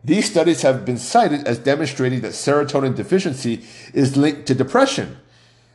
These 0.05 0.31
studies 0.31 0.63
have 0.63 0.85
been 0.85 0.99
cited 0.99 1.47
as 1.47 1.59
demonstrating 1.59 2.23
that 2.23 2.33
serotonin 2.33 2.97
deficiency 2.97 3.65
is 3.95 4.17
linked 4.17 4.47
to 4.47 4.55
depression. 4.55 5.17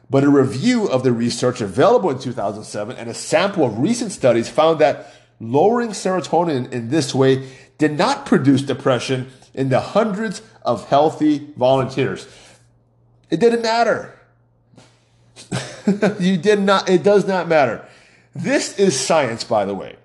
But 0.09 0.23
a 0.23 0.29
review 0.29 0.87
of 0.87 1.03
the 1.03 1.11
research 1.11 1.61
available 1.61 2.09
in 2.09 2.19
2007 2.19 2.95
and 2.95 3.09
a 3.09 3.13
sample 3.13 3.65
of 3.65 3.79
recent 3.79 4.11
studies 4.11 4.49
found 4.49 4.79
that 4.79 5.13
lowering 5.39 5.89
serotonin 5.89 6.71
in 6.71 6.89
this 6.89 7.13
way 7.13 7.49
did 7.77 7.97
not 7.97 8.25
produce 8.25 8.61
depression 8.61 9.31
in 9.53 9.69
the 9.69 9.79
hundreds 9.79 10.41
of 10.63 10.87
healthy 10.89 11.47
volunteers. 11.55 12.27
It 13.29 13.39
didn't 13.39 13.61
matter. 13.61 14.17
you 16.19 16.37
did 16.37 16.59
not, 16.59 16.89
it 16.89 17.03
does 17.03 17.27
not 17.27 17.47
matter. 17.47 17.85
This 18.35 18.77
is 18.77 18.97
science, 18.97 19.43
by 19.43 19.65
the 19.65 19.73
way. 19.73 19.95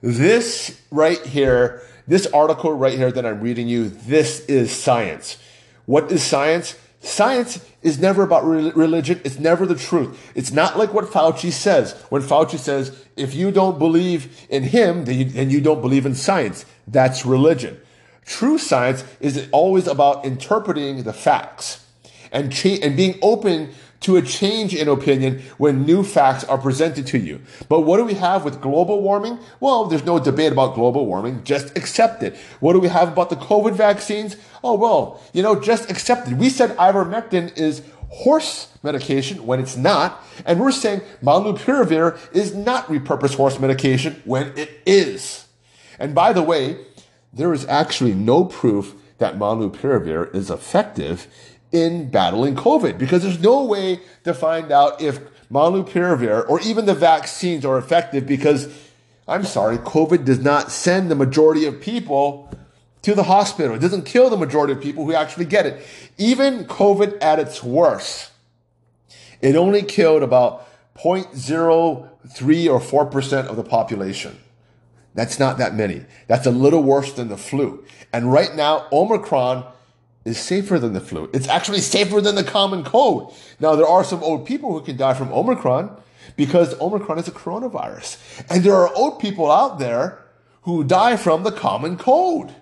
This 0.00 0.80
right 0.90 1.24
here, 1.26 1.82
this 2.06 2.26
article 2.28 2.72
right 2.72 2.96
here 2.96 3.10
that 3.10 3.26
I'm 3.26 3.40
reading 3.40 3.68
you, 3.68 3.88
this 3.88 4.40
is 4.46 4.70
science. 4.70 5.38
What 5.86 6.10
is 6.10 6.22
science? 6.22 6.76
Science 7.00 7.64
is 7.82 8.00
never 8.00 8.22
about 8.22 8.44
religion. 8.44 9.20
It's 9.24 9.38
never 9.38 9.64
the 9.64 9.76
truth. 9.76 10.32
It's 10.34 10.50
not 10.50 10.76
like 10.76 10.92
what 10.92 11.04
Fauci 11.06 11.52
says. 11.52 11.92
When 12.08 12.22
Fauci 12.22 12.58
says, 12.58 13.04
if 13.16 13.34
you 13.34 13.52
don't 13.52 13.78
believe 13.78 14.46
in 14.48 14.64
him, 14.64 15.04
then 15.04 15.18
you, 15.18 15.24
then 15.24 15.50
you 15.50 15.60
don't 15.60 15.80
believe 15.80 16.06
in 16.06 16.14
science. 16.14 16.64
That's 16.88 17.24
religion. 17.24 17.80
True 18.24 18.58
science 18.58 19.04
is 19.20 19.48
always 19.52 19.86
about 19.86 20.24
interpreting 20.24 21.04
the 21.04 21.12
facts 21.12 21.84
and, 22.32 22.52
cha- 22.52 22.80
and 22.82 22.96
being 22.96 23.18
open 23.22 23.72
to 24.00 24.16
a 24.16 24.22
change 24.22 24.74
in 24.74 24.88
opinion 24.88 25.42
when 25.58 25.84
new 25.84 26.02
facts 26.02 26.44
are 26.44 26.58
presented 26.58 27.06
to 27.08 27.18
you. 27.18 27.40
But 27.68 27.80
what 27.80 27.96
do 27.96 28.04
we 28.04 28.14
have 28.14 28.44
with 28.44 28.60
global 28.60 29.02
warming? 29.02 29.38
Well, 29.60 29.86
there's 29.86 30.04
no 30.04 30.18
debate 30.18 30.52
about 30.52 30.74
global 30.74 31.06
warming. 31.06 31.44
Just 31.44 31.76
accept 31.76 32.22
it. 32.22 32.36
What 32.60 32.74
do 32.74 32.80
we 32.80 32.88
have 32.88 33.08
about 33.08 33.30
the 33.30 33.36
COVID 33.36 33.74
vaccines? 33.74 34.36
Oh, 34.62 34.74
well, 34.74 35.22
you 35.32 35.42
know, 35.42 35.58
just 35.58 35.90
accept 35.90 36.28
it. 36.28 36.34
We 36.34 36.50
said 36.50 36.76
ivermectin 36.76 37.56
is 37.56 37.82
horse 38.08 38.68
medication 38.82 39.46
when 39.46 39.60
it's 39.60 39.76
not. 39.76 40.22
And 40.44 40.60
we're 40.60 40.72
saying 40.72 41.02
molnupiravir 41.22 42.34
is 42.34 42.54
not 42.54 42.86
repurposed 42.86 43.36
horse 43.36 43.58
medication 43.58 44.22
when 44.24 44.56
it 44.56 44.70
is. 44.86 45.46
And 45.98 46.14
by 46.14 46.32
the 46.32 46.42
way, 46.42 46.78
there 47.32 47.52
is 47.52 47.66
actually 47.66 48.14
no 48.14 48.44
proof 48.44 48.94
that 49.18 49.38
molnupiravir 49.38 50.34
is 50.34 50.50
effective 50.50 51.26
in 51.72 52.10
battling 52.10 52.54
COVID 52.54 52.98
because 52.98 53.22
there's 53.22 53.40
no 53.40 53.64
way 53.64 54.00
to 54.24 54.32
find 54.32 54.70
out 54.72 55.00
if 55.00 55.20
molnupiravir 55.50 56.48
or 56.48 56.60
even 56.60 56.86
the 56.86 56.94
vaccines 56.94 57.64
are 57.64 57.78
effective 57.78 58.26
because 58.26 58.68
I'm 59.28 59.44
sorry, 59.44 59.78
COVID 59.78 60.24
does 60.24 60.40
not 60.40 60.70
send 60.70 61.10
the 61.10 61.16
majority 61.16 61.66
of 61.66 61.80
people 61.80 62.50
to 63.02 63.14
the 63.14 63.24
hospital. 63.24 63.74
It 63.74 63.80
doesn't 63.80 64.04
kill 64.04 64.30
the 64.30 64.36
majority 64.36 64.72
of 64.72 64.80
people 64.80 65.04
who 65.04 65.14
actually 65.14 65.46
get 65.46 65.66
it. 65.66 65.84
Even 66.16 66.64
COVID 66.64 67.18
at 67.20 67.38
its 67.38 67.62
worst, 67.62 68.30
it 69.40 69.56
only 69.56 69.82
killed 69.82 70.22
about 70.22 70.68
0.03 70.96 72.08
or 72.68 73.08
4% 73.10 73.46
of 73.46 73.56
the 73.56 73.64
population. 73.64 74.38
That's 75.14 75.38
not 75.38 75.58
that 75.58 75.74
many. 75.74 76.04
That's 76.26 76.46
a 76.46 76.50
little 76.50 76.82
worse 76.82 77.12
than 77.12 77.28
the 77.28 77.36
flu. 77.36 77.84
And 78.12 78.32
right 78.32 78.54
now, 78.54 78.86
Omicron 78.92 79.64
is 80.26 80.38
safer 80.38 80.78
than 80.78 80.92
the 80.92 81.00
flu. 81.00 81.30
It's 81.32 81.48
actually 81.48 81.80
safer 81.80 82.20
than 82.20 82.34
the 82.34 82.44
common 82.44 82.82
cold. 82.82 83.34
Now, 83.60 83.76
there 83.76 83.86
are 83.86 84.04
some 84.04 84.22
old 84.22 84.44
people 84.44 84.72
who 84.72 84.84
can 84.84 84.96
die 84.96 85.14
from 85.14 85.32
Omicron 85.32 85.96
because 86.36 86.78
Omicron 86.80 87.18
is 87.18 87.28
a 87.28 87.32
coronavirus. 87.32 88.44
And 88.50 88.64
there 88.64 88.74
are 88.74 88.92
old 88.94 89.20
people 89.20 89.50
out 89.50 89.78
there 89.78 90.24
who 90.62 90.82
die 90.82 91.16
from 91.16 91.44
the 91.44 91.52
common 91.52 91.96
cold. 91.96 92.52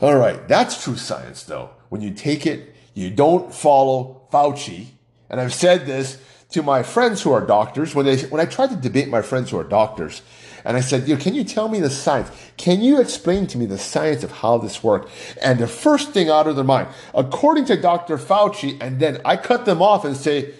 All 0.00 0.16
right, 0.16 0.46
that's 0.46 0.84
true 0.84 0.96
science, 0.96 1.42
though. 1.44 1.70
When 1.88 2.02
you 2.02 2.12
take 2.12 2.46
it, 2.46 2.74
you 2.92 3.10
don't 3.10 3.54
follow 3.54 4.28
Fauci. 4.30 4.88
And 5.30 5.40
I've 5.40 5.54
said 5.54 5.86
this 5.86 6.20
to 6.50 6.62
my 6.62 6.82
friends 6.82 7.22
who 7.22 7.32
are 7.32 7.44
doctors 7.44 7.94
when 7.94 8.06
they 8.06 8.18
when 8.24 8.40
I 8.40 8.44
try 8.44 8.66
to 8.66 8.76
debate 8.76 9.08
my 9.08 9.22
friends 9.22 9.50
who 9.50 9.58
are 9.58 9.64
doctors 9.64 10.22
and 10.66 10.76
I 10.76 10.80
said, 10.80 11.06
you 11.06 11.14
know, 11.14 11.20
can 11.20 11.34
you 11.34 11.44
tell 11.44 11.68
me 11.68 11.78
the 11.78 11.88
science? 11.88 12.28
Can 12.56 12.80
you 12.80 13.00
explain 13.00 13.46
to 13.46 13.58
me 13.58 13.66
the 13.66 13.78
science 13.78 14.24
of 14.24 14.32
how 14.32 14.58
this 14.58 14.82
works? 14.82 15.08
And 15.40 15.60
the 15.60 15.68
first 15.68 16.10
thing 16.10 16.28
out 16.28 16.48
of 16.48 16.56
their 16.56 16.64
mind, 16.64 16.88
according 17.14 17.66
to 17.66 17.80
Dr. 17.80 18.18
Fauci, 18.18 18.76
and 18.80 18.98
then 18.98 19.20
I 19.24 19.36
cut 19.36 19.64
them 19.64 19.80
off 19.80 20.04
and 20.04 20.16
say, 20.16 20.54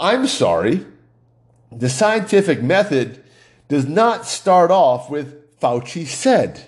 I'm 0.00 0.26
sorry, 0.26 0.84
the 1.70 1.88
scientific 1.88 2.60
method 2.60 3.22
does 3.68 3.86
not 3.86 4.26
start 4.26 4.72
off 4.72 5.08
with 5.08 5.60
Fauci 5.60 6.06
said. 6.06 6.66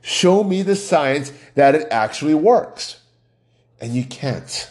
Show 0.00 0.42
me 0.42 0.62
the 0.62 0.76
science 0.76 1.30
that 1.56 1.74
it 1.74 1.86
actually 1.90 2.32
works. 2.32 3.02
And 3.82 3.94
you 3.94 4.04
can't. 4.04 4.70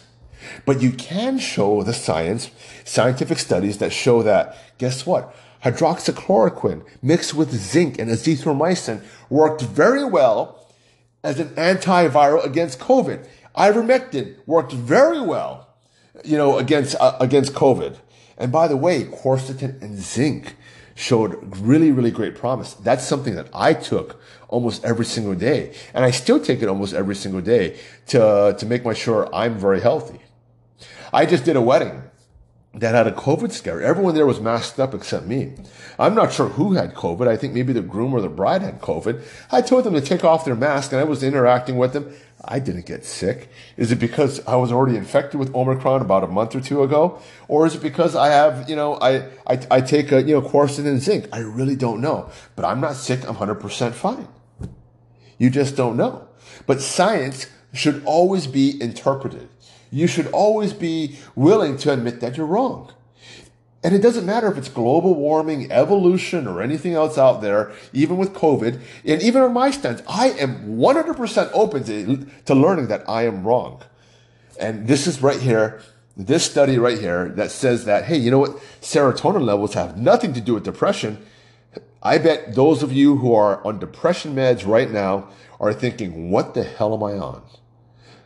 But 0.66 0.82
you 0.82 0.90
can 0.90 1.38
show 1.38 1.84
the 1.84 1.94
science, 1.94 2.50
scientific 2.84 3.38
studies 3.38 3.78
that 3.78 3.92
show 3.92 4.24
that, 4.24 4.56
guess 4.78 5.06
what? 5.06 5.32
Hydroxychloroquine 5.64 6.84
mixed 7.02 7.34
with 7.34 7.52
zinc 7.52 7.98
and 7.98 8.10
azithromycin 8.10 9.02
worked 9.28 9.62
very 9.62 10.04
well 10.04 10.66
as 11.24 11.40
an 11.40 11.48
antiviral 11.50 12.44
against 12.44 12.78
COVID. 12.78 13.26
Ivermectin 13.56 14.36
worked 14.46 14.72
very 14.72 15.20
well, 15.20 15.68
you 16.24 16.36
know, 16.36 16.58
against 16.58 16.94
uh, 17.00 17.16
against 17.20 17.54
COVID. 17.54 17.96
And 18.36 18.52
by 18.52 18.68
the 18.68 18.76
way, 18.76 19.04
quercetin 19.04 19.82
and 19.82 19.98
zinc 19.98 20.54
showed 20.94 21.56
really, 21.58 21.92
really 21.92 22.10
great 22.10 22.34
promise. 22.34 22.74
That's 22.74 23.06
something 23.06 23.34
that 23.36 23.48
I 23.52 23.72
took 23.72 24.20
almost 24.48 24.84
every 24.84 25.04
single 25.04 25.34
day. 25.34 25.74
And 25.94 26.04
I 26.04 26.10
still 26.10 26.40
take 26.40 26.60
it 26.60 26.68
almost 26.68 26.92
every 26.92 27.14
single 27.14 27.40
day 27.40 27.78
to, 28.08 28.56
to 28.58 28.66
make 28.66 28.84
my 28.84 28.94
sure 28.94 29.32
I'm 29.32 29.58
very 29.58 29.80
healthy. 29.80 30.20
I 31.12 31.24
just 31.24 31.44
did 31.44 31.54
a 31.54 31.60
wedding 31.60 32.02
that 32.80 32.94
had 32.94 33.06
a 33.06 33.12
COVID 33.12 33.52
scare. 33.52 33.82
Everyone 33.82 34.14
there 34.14 34.26
was 34.26 34.40
masked 34.40 34.78
up 34.78 34.94
except 34.94 35.26
me. 35.26 35.54
I'm 35.98 36.14
not 36.14 36.32
sure 36.32 36.48
who 36.48 36.74
had 36.74 36.94
COVID. 36.94 37.26
I 37.26 37.36
think 37.36 37.52
maybe 37.52 37.72
the 37.72 37.82
groom 37.82 38.14
or 38.14 38.20
the 38.20 38.28
bride 38.28 38.62
had 38.62 38.80
COVID. 38.80 39.22
I 39.50 39.62
told 39.62 39.84
them 39.84 39.94
to 39.94 40.00
take 40.00 40.24
off 40.24 40.44
their 40.44 40.54
mask 40.54 40.92
and 40.92 41.00
I 41.00 41.04
was 41.04 41.22
interacting 41.22 41.76
with 41.76 41.92
them. 41.92 42.14
I 42.44 42.60
didn't 42.60 42.86
get 42.86 43.04
sick. 43.04 43.50
Is 43.76 43.90
it 43.90 43.98
because 43.98 44.46
I 44.46 44.54
was 44.56 44.70
already 44.70 44.96
infected 44.96 45.40
with 45.40 45.52
Omicron 45.54 46.02
about 46.02 46.22
a 46.22 46.28
month 46.28 46.54
or 46.54 46.60
two 46.60 46.84
ago? 46.84 47.20
Or 47.48 47.66
is 47.66 47.74
it 47.74 47.82
because 47.82 48.14
I 48.14 48.28
have, 48.28 48.70
you 48.70 48.76
know, 48.76 48.94
I, 49.00 49.28
I, 49.46 49.60
I 49.70 49.80
take 49.80 50.12
a, 50.12 50.22
you 50.22 50.34
know, 50.34 50.42
quercetin 50.42 50.86
and 50.86 51.02
zinc? 51.02 51.28
I 51.32 51.40
really 51.40 51.74
don't 51.74 52.00
know. 52.00 52.30
But 52.54 52.64
I'm 52.64 52.80
not 52.80 52.94
sick. 52.94 53.28
I'm 53.28 53.34
100% 53.34 53.92
fine. 53.92 54.28
You 55.36 55.50
just 55.50 55.76
don't 55.76 55.96
know. 55.96 56.28
But 56.66 56.80
science 56.80 57.46
should 57.72 58.02
always 58.04 58.46
be 58.46 58.80
interpreted. 58.80 59.48
You 59.90 60.06
should 60.06 60.26
always 60.28 60.72
be 60.72 61.16
willing 61.34 61.76
to 61.78 61.92
admit 61.92 62.20
that 62.20 62.36
you're 62.36 62.46
wrong. 62.46 62.92
And 63.84 63.94
it 63.94 64.02
doesn't 64.02 64.26
matter 64.26 64.50
if 64.50 64.58
it's 64.58 64.68
global 64.68 65.14
warming, 65.14 65.70
evolution, 65.70 66.48
or 66.48 66.60
anything 66.60 66.94
else 66.94 67.16
out 67.16 67.40
there, 67.40 67.70
even 67.92 68.16
with 68.16 68.34
COVID. 68.34 68.80
And 69.04 69.22
even 69.22 69.40
on 69.42 69.52
my 69.52 69.70
stance, 69.70 70.02
I 70.08 70.30
am 70.30 70.78
100% 70.78 71.50
open 71.54 71.84
to, 71.84 72.26
to 72.46 72.54
learning 72.54 72.88
that 72.88 73.08
I 73.08 73.24
am 73.26 73.46
wrong. 73.46 73.82
And 74.58 74.88
this 74.88 75.06
is 75.06 75.22
right 75.22 75.40
here, 75.40 75.80
this 76.16 76.44
study 76.44 76.76
right 76.76 76.98
here 76.98 77.28
that 77.30 77.52
says 77.52 77.84
that, 77.84 78.04
hey, 78.04 78.16
you 78.16 78.32
know 78.32 78.40
what? 78.40 78.56
Serotonin 78.80 79.44
levels 79.44 79.74
have 79.74 79.96
nothing 79.96 80.32
to 80.32 80.40
do 80.40 80.54
with 80.54 80.64
depression. 80.64 81.24
I 82.02 82.18
bet 82.18 82.56
those 82.56 82.82
of 82.82 82.92
you 82.92 83.16
who 83.16 83.32
are 83.34 83.64
on 83.64 83.78
depression 83.78 84.34
meds 84.34 84.66
right 84.66 84.90
now 84.90 85.28
are 85.60 85.72
thinking, 85.72 86.32
what 86.32 86.54
the 86.54 86.64
hell 86.64 86.94
am 86.94 87.02
I 87.04 87.12
on? 87.12 87.42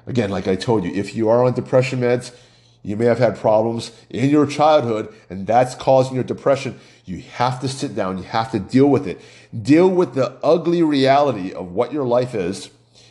Again, 0.06 0.30
like 0.30 0.48
I 0.48 0.56
told 0.56 0.84
you, 0.84 0.92
if 0.92 1.14
you 1.14 1.28
are 1.28 1.44
on 1.44 1.54
depression 1.54 2.00
meds, 2.00 2.34
you 2.82 2.96
may 2.96 3.04
have 3.04 3.18
had 3.18 3.36
problems 3.36 3.92
in 4.10 4.28
your 4.30 4.46
childhood 4.46 5.14
and 5.30 5.46
that's 5.46 5.74
causing 5.74 6.14
your 6.14 6.24
depression. 6.24 6.78
You 7.04 7.18
have 7.34 7.60
to 7.60 7.68
sit 7.68 7.94
down. 7.94 8.18
You 8.18 8.24
have 8.24 8.50
to 8.52 8.58
deal 8.58 8.88
with 8.88 9.06
it. 9.06 9.20
Deal 9.62 9.88
with 9.88 10.14
the 10.14 10.32
ugly 10.42 10.82
reality 10.82 11.52
of 11.52 11.72
what 11.72 11.92
your 11.92 12.04
life 12.04 12.34
is 12.34 12.70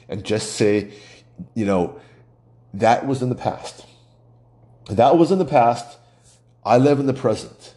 and 0.10 0.26
just 0.26 0.54
say, 0.54 0.92
you 1.54 1.66
know, 1.66 2.00
that 2.74 3.08
was 3.08 3.22
in 3.22 3.30
the 3.30 3.36
past. 3.36 3.86
That 4.90 5.18
was 5.18 5.32
in 5.32 5.40
the 5.40 5.46
past. 5.46 5.98
I 6.66 6.78
live 6.78 7.00
in 7.00 7.06
the 7.06 7.14
present. 7.14 7.76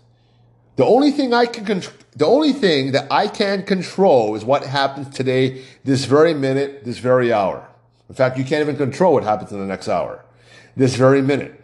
The 0.76 0.84
only 0.84 1.12
thing 1.12 1.32
I 1.32 1.46
can 1.46 1.64
control, 1.64 1.94
the 2.16 2.26
only 2.26 2.52
thing 2.52 2.92
that 2.92 3.06
I 3.10 3.28
can 3.28 3.62
control 3.62 4.34
is 4.34 4.44
what 4.44 4.64
happens 4.64 5.14
today, 5.14 5.62
this 5.84 6.04
very 6.04 6.34
minute, 6.34 6.84
this 6.84 6.98
very 6.98 7.32
hour. 7.32 7.68
In 8.08 8.14
fact, 8.14 8.38
you 8.38 8.44
can't 8.44 8.60
even 8.60 8.76
control 8.76 9.14
what 9.14 9.24
happens 9.24 9.52
in 9.52 9.58
the 9.58 9.66
next 9.66 9.88
hour, 9.88 10.24
this 10.76 10.96
very 10.96 11.22
minute. 11.22 11.60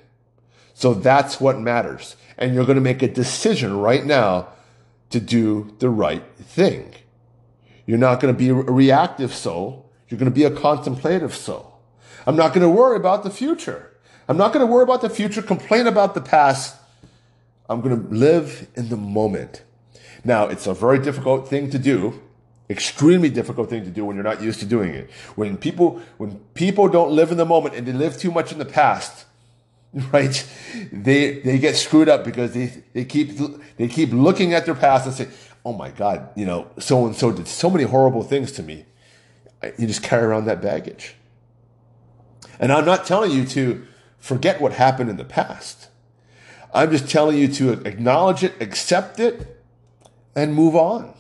So 0.75 0.95
that's 0.95 1.41
what 1.41 1.59
matters. 1.61 2.17
And 2.39 2.55
you're 2.55 2.65
going 2.65 2.77
to 2.77 2.83
make 2.83 3.03
a 3.03 3.09
decision 3.09 3.79
right 3.79 4.05
now 4.05 4.49
to 5.11 5.21
do 5.21 5.75
the 5.79 5.91
right 5.91 6.25
thing. 6.39 6.95
You're 7.85 7.99
not 7.99 8.21
going 8.21 8.33
to 8.33 8.39
be 8.39 8.49
a 8.49 8.55
reactive 8.55 9.35
soul. 9.35 9.91
You're 10.09 10.19
going 10.19 10.31
to 10.31 10.35
be 10.35 10.45
a 10.45 10.51
contemplative 10.51 11.35
soul. 11.35 11.81
I'm 12.27 12.37
not 12.37 12.55
going 12.55 12.63
to 12.63 12.69
worry 12.69 12.97
about 12.97 13.25
the 13.25 13.31
future. 13.31 13.91
I'm 14.29 14.37
not 14.37 14.53
going 14.53 14.65
to 14.65 14.73
worry 14.73 14.85
about 14.85 15.01
the 15.01 15.11
future, 15.11 15.43
complain 15.43 15.87
about 15.87 16.15
the 16.15 16.21
past. 16.21 16.77
I'm 17.69 17.81
going 17.81 18.07
to 18.07 18.15
live 18.15 18.69
in 18.75 18.89
the 18.89 18.97
moment. 18.97 19.65
Now, 20.25 20.47
it's 20.47 20.67
a 20.67 20.75
very 20.75 20.99
difficult 20.99 21.49
thing 21.49 21.71
to 21.71 21.79
do 21.79 22.21
extremely 22.71 23.29
difficult 23.29 23.69
thing 23.69 23.85
to 23.85 23.91
do 23.91 24.05
when 24.05 24.17
you're 24.17 24.25
not 24.25 24.41
used 24.41 24.61
to 24.61 24.67
doing 24.67 24.95
it. 24.95 25.11
When 25.35 25.57
people, 25.57 26.01
when 26.19 26.39
people 26.55 26.89
don't 26.89 27.11
live 27.11 27.33
in 27.33 27.37
the 27.37 27.45
moment 27.45 27.75
and 27.75 27.87
they 27.87 27.93
live 27.93 28.17
too 28.17 28.31
much 28.31 28.53
in 28.53 28.59
the 28.59 28.65
past, 28.65 29.27
right? 30.13 30.49
They, 30.93 31.41
they 31.41 31.59
get 31.59 31.77
screwed 31.77 32.09
up 32.09 32.25
because 32.25 32.55
they, 32.55 32.83
they 32.95 33.05
keep, 33.05 33.33
they 33.77 33.89
keep 33.89 34.13
looking 34.13 34.55
at 34.55 34.65
their 34.65 34.77
past 34.77 35.07
and 35.07 35.15
say, 35.15 35.29
Oh 35.63 35.75
my 35.75 35.91
God, 35.91 36.31
you 36.37 36.47
know, 36.47 36.71
so 36.79 37.05
and 37.05 37.15
so 37.15 37.33
did 37.33 37.47
so 37.47 37.69
many 37.69 37.85
horrible 37.85 38.23
things 38.23 38.51
to 38.53 38.63
me. 38.63 38.87
You 39.77 39.87
just 39.87 40.03
carry 40.03 40.25
around 40.25 40.47
that 40.47 40.63
baggage. 40.63 41.17
And 42.59 42.73
I'm 42.73 42.87
not 42.87 43.05
telling 43.05 43.31
you 43.31 43.45
to 43.47 43.87
forget 44.19 44.59
what 44.59 44.73
happened 44.73 45.11
in 45.11 45.19
the 45.19 45.25
past. 45.25 45.89
I'm 46.73 46.91
just 46.91 47.11
telling 47.11 47.37
you 47.37 47.49
to 47.49 47.73
acknowledge 47.85 48.43
it, 48.43 48.55
accept 48.61 49.21
it, 49.21 49.61
and 50.35 50.55
move 50.55 50.77
on. 50.77 51.15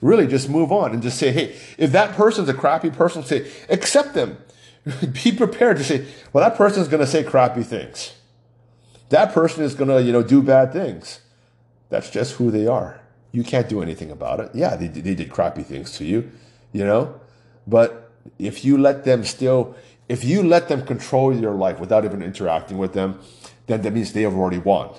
Really, 0.00 0.26
just 0.26 0.48
move 0.48 0.70
on 0.72 0.92
and 0.92 1.02
just 1.02 1.18
say, 1.18 1.32
hey, 1.32 1.56
if 1.78 1.92
that 1.92 2.14
person's 2.14 2.48
a 2.48 2.54
crappy 2.54 2.90
person, 2.90 3.22
say, 3.22 3.50
accept 3.68 4.14
them. 4.14 4.38
Be 5.24 5.32
prepared 5.32 5.78
to 5.78 5.84
say, 5.84 6.06
well, 6.32 6.48
that 6.48 6.56
person's 6.56 6.88
going 6.88 7.00
to 7.00 7.06
say 7.06 7.24
crappy 7.24 7.62
things. 7.62 8.14
That 9.08 9.32
person 9.32 9.64
is 9.64 9.74
going 9.74 9.88
to, 9.88 10.02
you 10.02 10.12
know, 10.12 10.22
do 10.22 10.42
bad 10.42 10.72
things. 10.72 11.20
That's 11.88 12.10
just 12.10 12.34
who 12.34 12.50
they 12.50 12.66
are. 12.66 13.00
You 13.32 13.44
can't 13.44 13.68
do 13.68 13.82
anything 13.82 14.10
about 14.10 14.40
it. 14.40 14.50
Yeah, 14.54 14.76
they, 14.76 14.88
they 14.88 15.14
did 15.14 15.30
crappy 15.30 15.62
things 15.62 15.96
to 15.98 16.04
you, 16.04 16.30
you 16.72 16.84
know, 16.84 17.20
but 17.66 18.12
if 18.38 18.64
you 18.64 18.78
let 18.78 19.04
them 19.04 19.24
still, 19.24 19.76
if 20.08 20.24
you 20.24 20.42
let 20.42 20.68
them 20.68 20.84
control 20.84 21.34
your 21.34 21.54
life 21.54 21.78
without 21.78 22.04
even 22.04 22.22
interacting 22.22 22.78
with 22.78 22.92
them, 22.92 23.20
then 23.66 23.82
that 23.82 23.92
means 23.92 24.12
they 24.12 24.22
have 24.22 24.34
already 24.34 24.58
won. 24.58 24.90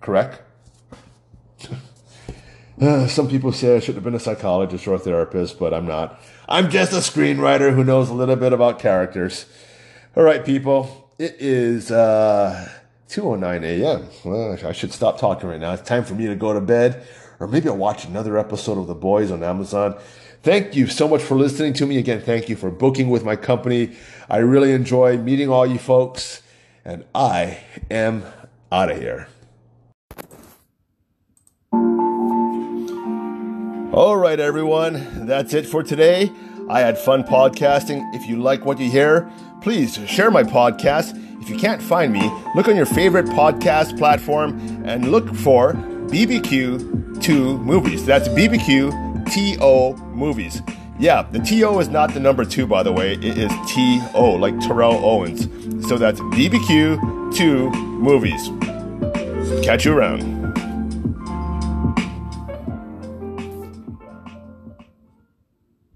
Correct? 0.00 0.42
Uh, 2.80 3.06
some 3.06 3.28
people 3.28 3.52
say 3.52 3.76
I 3.76 3.80
should 3.80 3.94
have 3.94 4.02
been 4.02 4.14
a 4.14 4.20
psychologist 4.20 4.86
or 4.88 4.94
a 4.94 4.98
therapist, 4.98 5.58
but 5.58 5.72
I'm 5.72 5.86
not. 5.86 6.20
I'm 6.48 6.70
just 6.70 6.92
a 6.92 6.96
screenwriter 6.96 7.72
who 7.74 7.84
knows 7.84 8.10
a 8.10 8.14
little 8.14 8.36
bit 8.36 8.52
about 8.52 8.78
characters. 8.78 9.46
All 10.16 10.24
right, 10.24 10.44
people. 10.44 11.10
It 11.18 11.36
is 11.38 11.92
uh, 11.92 12.68
2:09 13.08 13.62
a.m. 13.62 14.08
Well, 14.24 14.58
I 14.66 14.72
should 14.72 14.92
stop 14.92 15.20
talking 15.20 15.48
right 15.48 15.60
now. 15.60 15.74
It's 15.74 15.88
time 15.88 16.04
for 16.04 16.14
me 16.14 16.26
to 16.26 16.34
go 16.34 16.52
to 16.52 16.60
bed, 16.60 17.06
or 17.38 17.46
maybe 17.46 17.68
I'll 17.68 17.76
watch 17.76 18.04
another 18.04 18.36
episode 18.36 18.78
of 18.78 18.88
The 18.88 18.94
Boys 18.94 19.30
on 19.30 19.44
Amazon. 19.44 19.96
Thank 20.42 20.74
you 20.74 20.88
so 20.88 21.08
much 21.08 21.22
for 21.22 21.36
listening 21.36 21.72
to 21.74 21.86
me 21.86 21.96
again. 21.98 22.20
Thank 22.20 22.48
you 22.48 22.56
for 22.56 22.70
booking 22.70 23.08
with 23.08 23.24
my 23.24 23.36
company. 23.36 23.96
I 24.28 24.38
really 24.38 24.72
enjoy 24.72 25.16
meeting 25.16 25.48
all 25.48 25.66
you 25.66 25.78
folks, 25.78 26.42
and 26.84 27.04
I 27.14 27.60
am 27.90 28.24
out 28.72 28.90
of 28.90 28.98
here. 28.98 29.28
All 33.94 34.16
right, 34.16 34.40
everyone, 34.40 35.24
that's 35.24 35.54
it 35.54 35.66
for 35.66 35.84
today. 35.84 36.32
I 36.68 36.80
had 36.80 36.98
fun 36.98 37.22
podcasting. 37.22 38.02
If 38.12 38.26
you 38.28 38.42
like 38.42 38.64
what 38.64 38.80
you 38.80 38.90
hear, 38.90 39.30
please 39.62 40.00
share 40.08 40.32
my 40.32 40.42
podcast. 40.42 41.16
If 41.40 41.48
you 41.48 41.56
can't 41.56 41.80
find 41.80 42.12
me, 42.12 42.28
look 42.56 42.66
on 42.66 42.74
your 42.74 42.86
favorite 42.86 43.26
podcast 43.26 43.96
platform 43.96 44.82
and 44.84 45.12
look 45.12 45.32
for 45.32 45.74
BBQ2 45.74 47.62
Movies. 47.62 48.04
That's 48.04 48.26
BBQ 48.26 50.12
Movies. 50.12 50.60
Yeah, 50.98 51.22
the 51.30 51.38
TO 51.38 51.78
is 51.78 51.88
not 51.88 52.14
the 52.14 52.20
number 52.20 52.44
two, 52.44 52.66
by 52.66 52.82
the 52.82 52.92
way. 52.92 53.12
It 53.12 53.38
is 53.38 53.52
TO, 53.72 54.38
like 54.38 54.58
Terrell 54.58 55.04
Owens. 55.04 55.42
So 55.88 55.98
that's 55.98 56.18
BBQ2 56.18 57.72
Movies. 58.00 58.50
Catch 59.64 59.84
you 59.84 59.96
around. 59.96 60.43